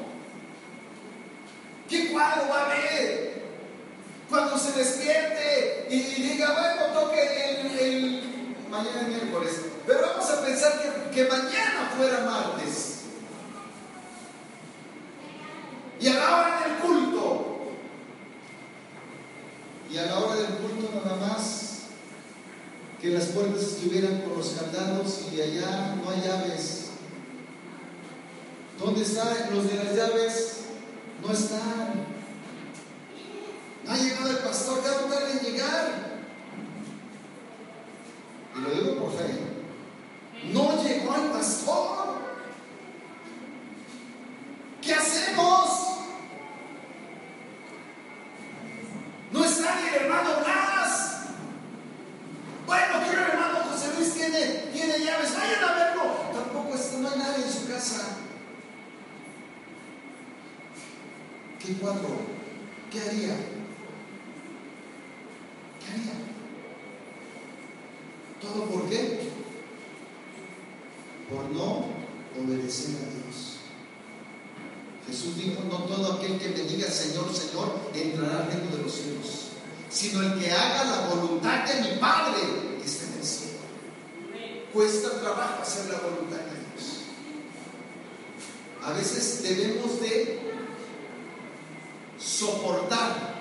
¿Qué 1.89 2.11
cuadro 2.11 2.49
va 2.49 2.61
a 2.61 2.65
haber? 2.65 3.47
Cuando 4.29 4.57
se 4.57 4.73
despierte 4.73 5.87
y 5.89 5.99
diga, 5.99 6.51
bueno, 6.51 6.99
toque 6.99 7.61
el, 7.61 7.79
el 7.79 8.55
mañana 8.69 9.01
es 9.01 9.07
miércoles, 9.07 9.61
pero 9.85 10.01
vamos 10.01 10.29
a 10.29 10.45
pensar 10.45 10.73
que, 10.81 11.15
que 11.15 11.29
mañana 11.29 11.93
fuera 11.95 12.25
martes. 12.25 12.93
Y 15.99 16.07
a 16.09 16.13
la 16.13 16.37
hora 16.37 16.59
del 16.67 16.77
culto, 16.77 17.71
y 19.89 19.97
a 19.97 20.05
la 20.05 20.19
hora 20.19 20.35
del 20.35 20.57
culto 20.57 20.91
nada 20.93 21.15
más, 21.15 21.85
que 23.07 23.13
las 23.13 23.27
puertas 23.27 23.61
estuvieran 23.61 24.21
con 24.23 24.37
los 24.37 24.49
candados 24.49 25.27
y 25.33 25.39
allá 25.39 25.95
no 25.95 26.09
hay 26.09 26.21
llaves. 26.21 26.87
¿Dónde 28.77 29.01
están 29.01 29.55
los 29.55 29.69
de 29.69 29.75
las 29.75 29.95
llaves? 29.95 30.57
No 31.25 31.31
están. 31.31 32.05
No 33.85 33.91
ha 33.91 33.97
llegado 33.97 34.29
el 34.29 34.37
pastor, 34.39 34.83
ya 34.83 35.01
no 35.01 35.13
tarde 35.13 35.31
en 35.39 35.39
llegar. 35.39 36.17
Y 38.57 38.59
lo 38.59 38.69
digo 38.71 39.03
por 39.03 39.13
fe. 39.13 39.39
No 40.51 40.83
llegó 40.83 41.15
el 41.15 41.31
pastor. 41.31 42.07
¿Qué 44.81 44.93
hacemos? 44.93 45.69
No 49.31 49.45
está 49.45 49.79
ni 49.79 49.87
el 49.87 49.95
hermano 50.03 50.29
Blas. 50.43 51.07
Bueno, 52.67 52.99
que 53.01 53.09
el 53.11 53.21
hermano 53.21 53.59
José 53.71 53.93
Luis 53.95 54.13
tiene, 54.13 54.45
tiene 54.73 54.99
llaves. 54.99 55.33
Vayan 55.33 55.63
a 55.63 55.73
verlo. 55.73 56.03
Tampoco 56.33 56.75
está, 56.75 56.97
no 56.97 57.09
hay 57.09 57.17
nadie 57.17 57.45
en 57.45 57.51
su 57.51 57.65
casa. 57.65 58.17
¿Qué 61.59 61.73
cuadro? 61.75 62.17
¿Qué 62.91 62.99
haría? 62.99 63.35
¿Qué 65.79 65.91
haría? 65.93 66.13
¿Todo 68.41 68.65
por 68.65 68.89
qué? 68.89 69.29
Por 71.29 71.45
no 71.51 71.85
obedecer 72.37 72.95
a 72.95 73.09
Dios. 73.09 73.59
Jesús 75.07 75.37
dijo, 75.37 75.63
no 75.69 75.85
todo 75.85 76.13
aquel 76.13 76.37
que 76.37 76.49
me 76.49 76.63
diga 76.63 76.89
Señor, 76.89 77.33
Señor, 77.33 77.79
entrará 77.93 78.43
al 78.43 78.51
reino 78.51 78.75
de 78.75 78.83
los 78.83 78.91
cielos, 78.91 79.51
sino 79.89 80.21
el 80.21 80.37
que 80.37 80.51
haga 80.51 80.83
la 80.83 81.07
voluntad 81.07 81.63
de 81.65 81.81
mi 81.81 81.97
Padre 81.97 82.41
que 82.77 82.85
está 82.85 83.05
en 83.05 83.13
el 83.19 83.23
cielo. 83.23 83.57
Cuesta 84.73 85.19
trabajo 85.21 85.63
hacer 85.63 85.85
la 85.91 85.99
voluntad 85.99 86.37
de 86.37 86.51
Dios. 86.51 87.01
A 88.83 88.91
veces 88.91 89.43
debemos 89.43 89.99
de 90.01 90.39
soportar 92.19 93.37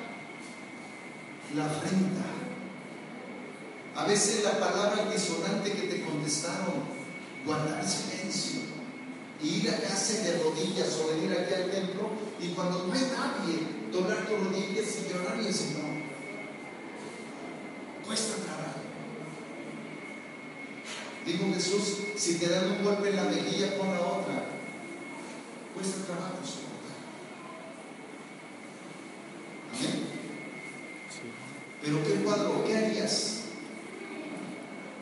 la 1.54 1.66
afrenta. 1.66 2.24
A 3.96 4.04
veces 4.04 4.44
la 4.44 4.58
palabra 4.60 5.10
disonante 5.10 5.72
que 5.72 5.88
te 5.88 6.02
contestaron, 6.02 6.84
guardar 7.46 7.82
silencio, 7.82 8.60
ir 9.42 9.70
a 9.70 9.80
casa 9.80 10.22
de 10.22 10.42
rodillas 10.42 10.98
o 11.00 11.08
venir 11.14 11.32
aquí 11.32 11.54
al 11.54 11.70
templo 11.70 12.10
y 12.38 12.48
cuando 12.48 12.84
no 12.86 12.92
hay 12.92 13.00
nadie, 13.00 13.60
doblar 13.90 14.26
tus 14.26 14.38
rodillas 14.38 14.96
y 14.98 15.12
llorar 15.12 15.40
y 15.40 15.46
decir, 15.46 15.78
no, 15.78 15.96
cuesta 18.06 18.36
trabajo. 18.44 18.80
Dijo 21.24 21.54
Jesús, 21.54 21.98
si 22.16 22.38
te 22.38 22.48
dan 22.48 22.70
un 22.72 22.84
golpe 22.84 23.08
en 23.08 23.16
la 23.16 23.24
mejilla, 23.24 23.78
pon 23.78 23.88
la 23.92 24.00
otra. 24.00 24.44
Cuesta 25.74 26.04
trabajo 26.04 26.36
soportar. 26.44 26.96
Amén. 29.74 30.06
Pero 31.82 32.04
qué 32.04 32.24
cuadro, 32.24 32.64
¿qué 32.64 32.76
harías? 32.76 33.32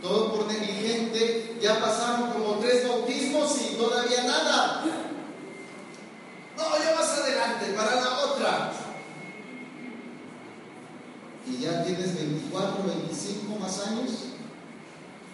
Todo 0.01 0.35
por 0.35 0.47
negligente, 0.47 1.54
ya 1.65 1.81
pasaron 1.81 2.31
como 2.31 2.59
tres 2.59 2.87
bautismos 2.87 3.59
y 3.63 3.77
todavía 3.77 4.25
nada. 4.25 4.85
No, 6.57 6.63
ya 6.79 6.95
más 6.95 7.19
adelante, 7.19 7.73
para 7.75 7.95
la 7.95 8.19
otra. 8.19 8.73
Y 11.47 11.57
ya 11.63 11.83
tienes 11.83 12.17
24, 12.17 12.85
25 12.85 13.59
más 13.59 13.87
años 13.87 14.11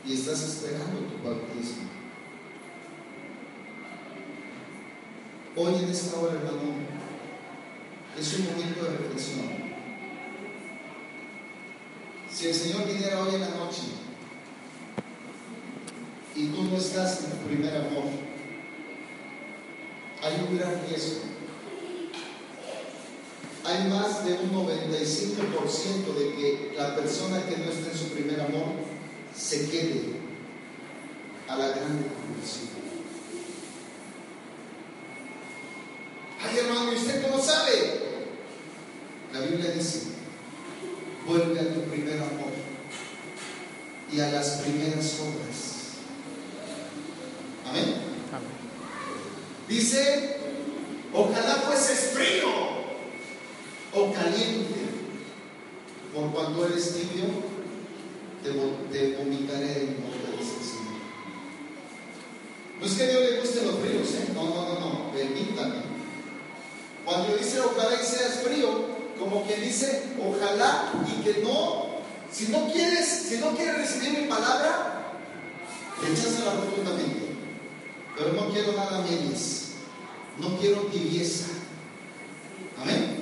y 0.06 0.14
estás 0.14 0.40
esperando 0.42 1.00
tu 1.00 1.28
bautismo. 1.28 1.90
Hoy 5.56 5.82
en 5.82 5.90
esta 5.90 6.16
hora, 6.20 6.34
hermano, 6.34 6.58
es 8.16 8.34
un 8.34 8.44
momento 8.44 8.84
de 8.84 8.98
reflexión. 8.98 9.46
Si 12.32 12.46
el 12.46 12.54
Señor 12.54 12.86
viniera 12.86 13.20
hoy 13.20 13.34
en 13.34 13.40
la 13.40 13.48
noche 13.48 14.09
y 16.40 16.46
tú 16.46 16.62
no 16.62 16.78
estás 16.78 17.24
en 17.24 17.30
tu 17.32 17.36
primer 17.48 17.76
amor, 17.76 18.04
hay 20.22 20.46
un 20.48 20.56
gran 20.56 20.80
riesgo. 20.88 21.20
Hay 23.62 23.88
más 23.90 24.24
de 24.24 24.32
un 24.32 24.50
95% 24.50 26.14
de 26.18 26.34
que 26.34 26.72
la 26.78 26.96
persona 26.96 27.44
que 27.44 27.58
no 27.58 27.70
está 27.70 27.92
en 27.92 27.98
su 27.98 28.08
primer 28.08 28.40
amor 28.40 28.72
se 29.36 29.68
quede 29.70 30.14
a 31.46 31.56
la 31.56 31.68
gran 31.68 31.98
conclusión. 31.98 32.70
Ay, 36.42 36.58
hermano, 36.58 36.92
¿y 36.92 36.96
usted 36.96 37.22
cómo 37.22 37.42
sabe? 37.42 38.00
La 39.34 39.40
Biblia 39.40 39.72
dice, 39.72 40.04
vuelve 41.26 41.60
a 41.60 41.74
tu 41.74 41.82
primer 41.82 42.16
amor 42.16 42.50
y 44.10 44.20
a 44.20 44.30
las 44.30 44.62
primeras 44.62 45.20
obras. 45.20 45.49
Dice, 49.70 50.36
ojalá 51.14 51.54
fueses 51.66 52.10
frío 52.12 52.48
o 53.94 54.12
caliente, 54.12 54.80
por 56.12 56.30
cuando 56.32 56.66
eres 56.66 56.92
tibio, 56.94 57.26
te, 58.42 58.50
vo- 58.50 58.90
te 58.90 59.16
vomitaré 59.16 59.82
en 59.84 59.96
boca, 60.02 60.36
dice 60.36 60.54
el 60.58 60.66
Señor. 60.66 61.00
No 62.80 62.86
es 62.86 62.92
que 62.94 63.02
a 63.04 63.08
Dios 63.10 63.30
le 63.30 63.40
gusten 63.40 63.66
los 63.68 63.78
fríos, 63.78 64.08
¿eh? 64.14 64.32
No, 64.34 64.44
no, 64.44 64.68
no, 64.74 64.80
no, 64.80 65.12
permítame. 65.12 65.76
Cuando 67.04 67.36
dice 67.36 67.60
ojalá 67.60 67.94
y 67.94 68.04
seas 68.04 68.40
frío, 68.42 68.86
como 69.20 69.46
que 69.46 69.54
dice 69.56 70.02
ojalá 70.20 70.92
y 71.06 71.22
que 71.22 71.42
no, 71.44 71.86
si 72.32 72.48
no 72.48 72.72
quieres, 72.72 73.06
si 73.28 73.36
no 73.38 73.54
quieres 73.54 73.76
recibir 73.78 74.18
mi 74.22 74.26
palabra, 74.28 75.12
recházala 76.02 76.54
rotundamente. 76.56 77.19
Pero 78.20 78.34
no 78.34 78.52
quiero 78.52 78.72
nada 78.72 79.00
medias, 79.00 79.68
no 80.38 80.58
quiero 80.58 80.82
tibieza. 80.82 81.46
Amén. 82.78 83.16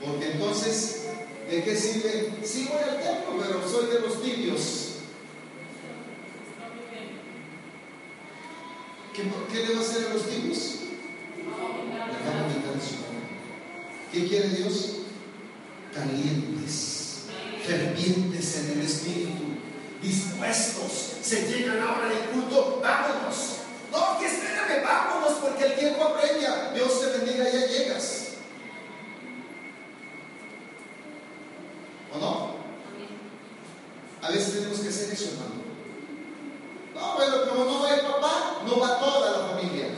Porque 0.00 0.30
entonces, 0.30 1.06
¿de 1.50 1.64
qué 1.64 1.74
sirve? 1.74 2.32
Sí 2.44 2.68
voy 2.70 2.78
al 2.78 3.02
templo, 3.02 3.42
pero 3.42 3.68
soy 3.68 3.86
de 3.86 4.00
los 4.02 4.22
tibios. 4.22 4.90
¿Qué, 9.12 9.22
qué 9.52 9.66
le 9.66 9.74
va 9.74 9.80
a 9.80 9.82
hacer 9.82 10.06
a 10.06 10.14
los 10.14 10.28
tibios? 10.28 10.74
Le 11.36 11.50
va 11.50 11.56
a 11.56 12.80
su 12.80 12.96
boca. 12.98 13.16
¿Qué 14.12 14.28
quiere 14.28 14.48
Dios? 14.50 14.92
Calientes, 15.92 16.55
dispuestos. 20.02 21.12
Se 21.22 21.46
llega 21.46 21.74
la 21.74 21.92
hora 21.92 22.08
del 22.08 22.18
culto, 22.30 22.80
vámonos. 22.82 23.56
No, 23.92 24.18
que 24.18 24.26
espérame, 24.26 24.82
vámonos, 24.84 25.32
porque 25.40 25.64
el 25.64 25.74
tiempo 25.76 26.04
apremia. 26.04 26.70
Dios 26.74 27.00
te 27.00 27.06
bendiga, 27.18 27.44
ya 27.50 27.66
llegas. 27.66 28.22
¿O 32.14 32.18
no? 32.18 32.56
A 34.22 34.30
veces 34.30 34.54
tenemos 34.54 34.78
que 34.80 34.88
hacer 34.88 35.12
eso, 35.12 35.30
hermano. 35.32 35.56
No, 36.94 37.14
bueno, 37.16 37.48
como 37.50 37.64
no 37.64 37.82
va 37.82 37.94
el 37.94 38.00
papá, 38.00 38.56
no 38.66 38.80
va 38.80 38.98
toda 38.98 39.30
la 39.30 39.48
familia. 39.48 39.88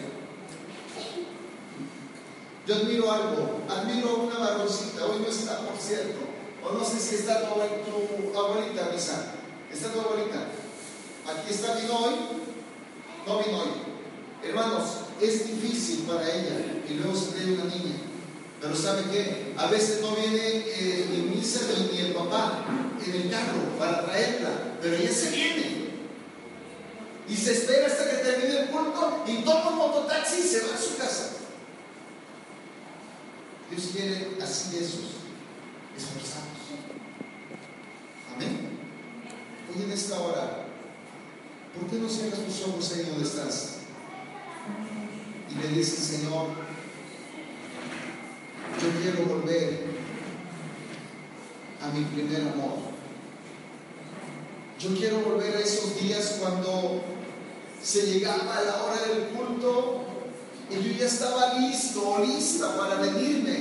Yo 2.66 2.74
admiro 2.74 3.10
algo, 3.10 3.60
admiro 3.68 4.08
a 4.10 4.14
una 4.14 4.38
varoncita, 4.38 5.06
hoy 5.06 5.20
no 5.20 5.28
está, 5.28 5.58
por 5.60 5.78
cierto, 5.78 6.18
o 6.62 6.72
no 6.72 6.84
sé 6.84 6.98
si 7.00 7.14
está 7.14 7.40
tu, 7.48 7.54
abue- 7.54 7.82
tu 8.32 8.38
abuelita, 8.38 8.90
Misa. 8.92 9.36
¿Está 9.72 9.92
tu 9.92 10.00
abuelita? 10.00 10.48
Aquí 11.26 11.50
está, 11.52 11.74
vino 11.74 11.96
hoy, 11.96 12.14
no 13.26 13.38
vino 13.38 13.58
hoy. 13.58 13.68
Hermanos, 14.42 14.84
es 15.20 15.46
difícil 15.46 16.04
para 16.06 16.22
ella 16.22 16.56
y 16.88 16.94
luego 16.94 17.14
se 17.14 17.32
trae 17.32 17.52
una 17.52 17.64
niña. 17.64 17.96
Pero 18.60 18.74
¿sabe 18.74 19.02
qué? 19.12 19.54
A 19.56 19.66
veces 19.66 20.00
no 20.00 20.16
viene 20.16 20.40
eh, 20.40 21.06
ni 21.10 21.36
misa 21.36 21.60
ni, 21.92 21.98
el 21.98 22.12
papá 22.12 22.64
en 23.04 23.14
el 23.14 23.30
carro 23.30 23.78
para 23.78 24.04
traerla, 24.04 24.50
pero 24.80 24.96
ella 24.96 25.12
se 25.12 25.30
viene. 25.30 25.78
Y 27.28 27.36
se 27.36 27.52
espera 27.52 27.86
hasta 27.86 28.08
que 28.08 28.16
termine 28.16 28.60
el 28.60 28.70
culto 28.70 29.24
y 29.26 29.44
toma 29.44 29.70
un 29.70 29.76
mototaxi 29.76 30.40
y 30.40 30.48
se 30.48 30.60
va 30.60 30.74
a 30.74 30.78
su 30.78 30.96
casa. 30.96 31.30
Dios 33.70 33.90
quiere 33.92 34.38
así 34.42 34.76
de 34.76 34.84
esos, 34.84 35.00
esforzados. 35.94 36.48
Amén. 38.34 38.67
En 39.80 39.92
esta 39.92 40.18
hora, 40.18 40.64
¿por 41.78 41.88
qué 41.88 41.98
no 41.98 42.08
cierras 42.08 42.40
tus 42.40 42.62
ojos 42.66 42.92
ahí 42.92 43.04
donde 43.04 43.24
estás? 43.24 43.76
Y 45.50 45.62
le 45.62 45.68
dices, 45.68 46.00
Señor, 46.00 46.48
yo 48.82 49.00
quiero 49.00 49.34
volver 49.34 49.86
a 51.80 51.88
mi 51.90 52.04
primer 52.06 52.42
amor. 52.42 52.78
Yo 54.80 54.96
quiero 54.96 55.20
volver 55.20 55.56
a 55.56 55.60
esos 55.60 56.00
días 56.00 56.38
cuando 56.40 57.02
se 57.82 58.02
llegaba 58.02 58.60
la 58.60 58.82
hora 58.82 59.00
del 59.06 59.28
culto 59.28 60.02
y 60.70 60.74
yo 60.74 60.98
ya 60.98 61.06
estaba 61.06 61.54
listo 61.54 62.10
o 62.10 62.24
lista 62.24 62.76
para 62.76 62.96
venirme 62.96 63.57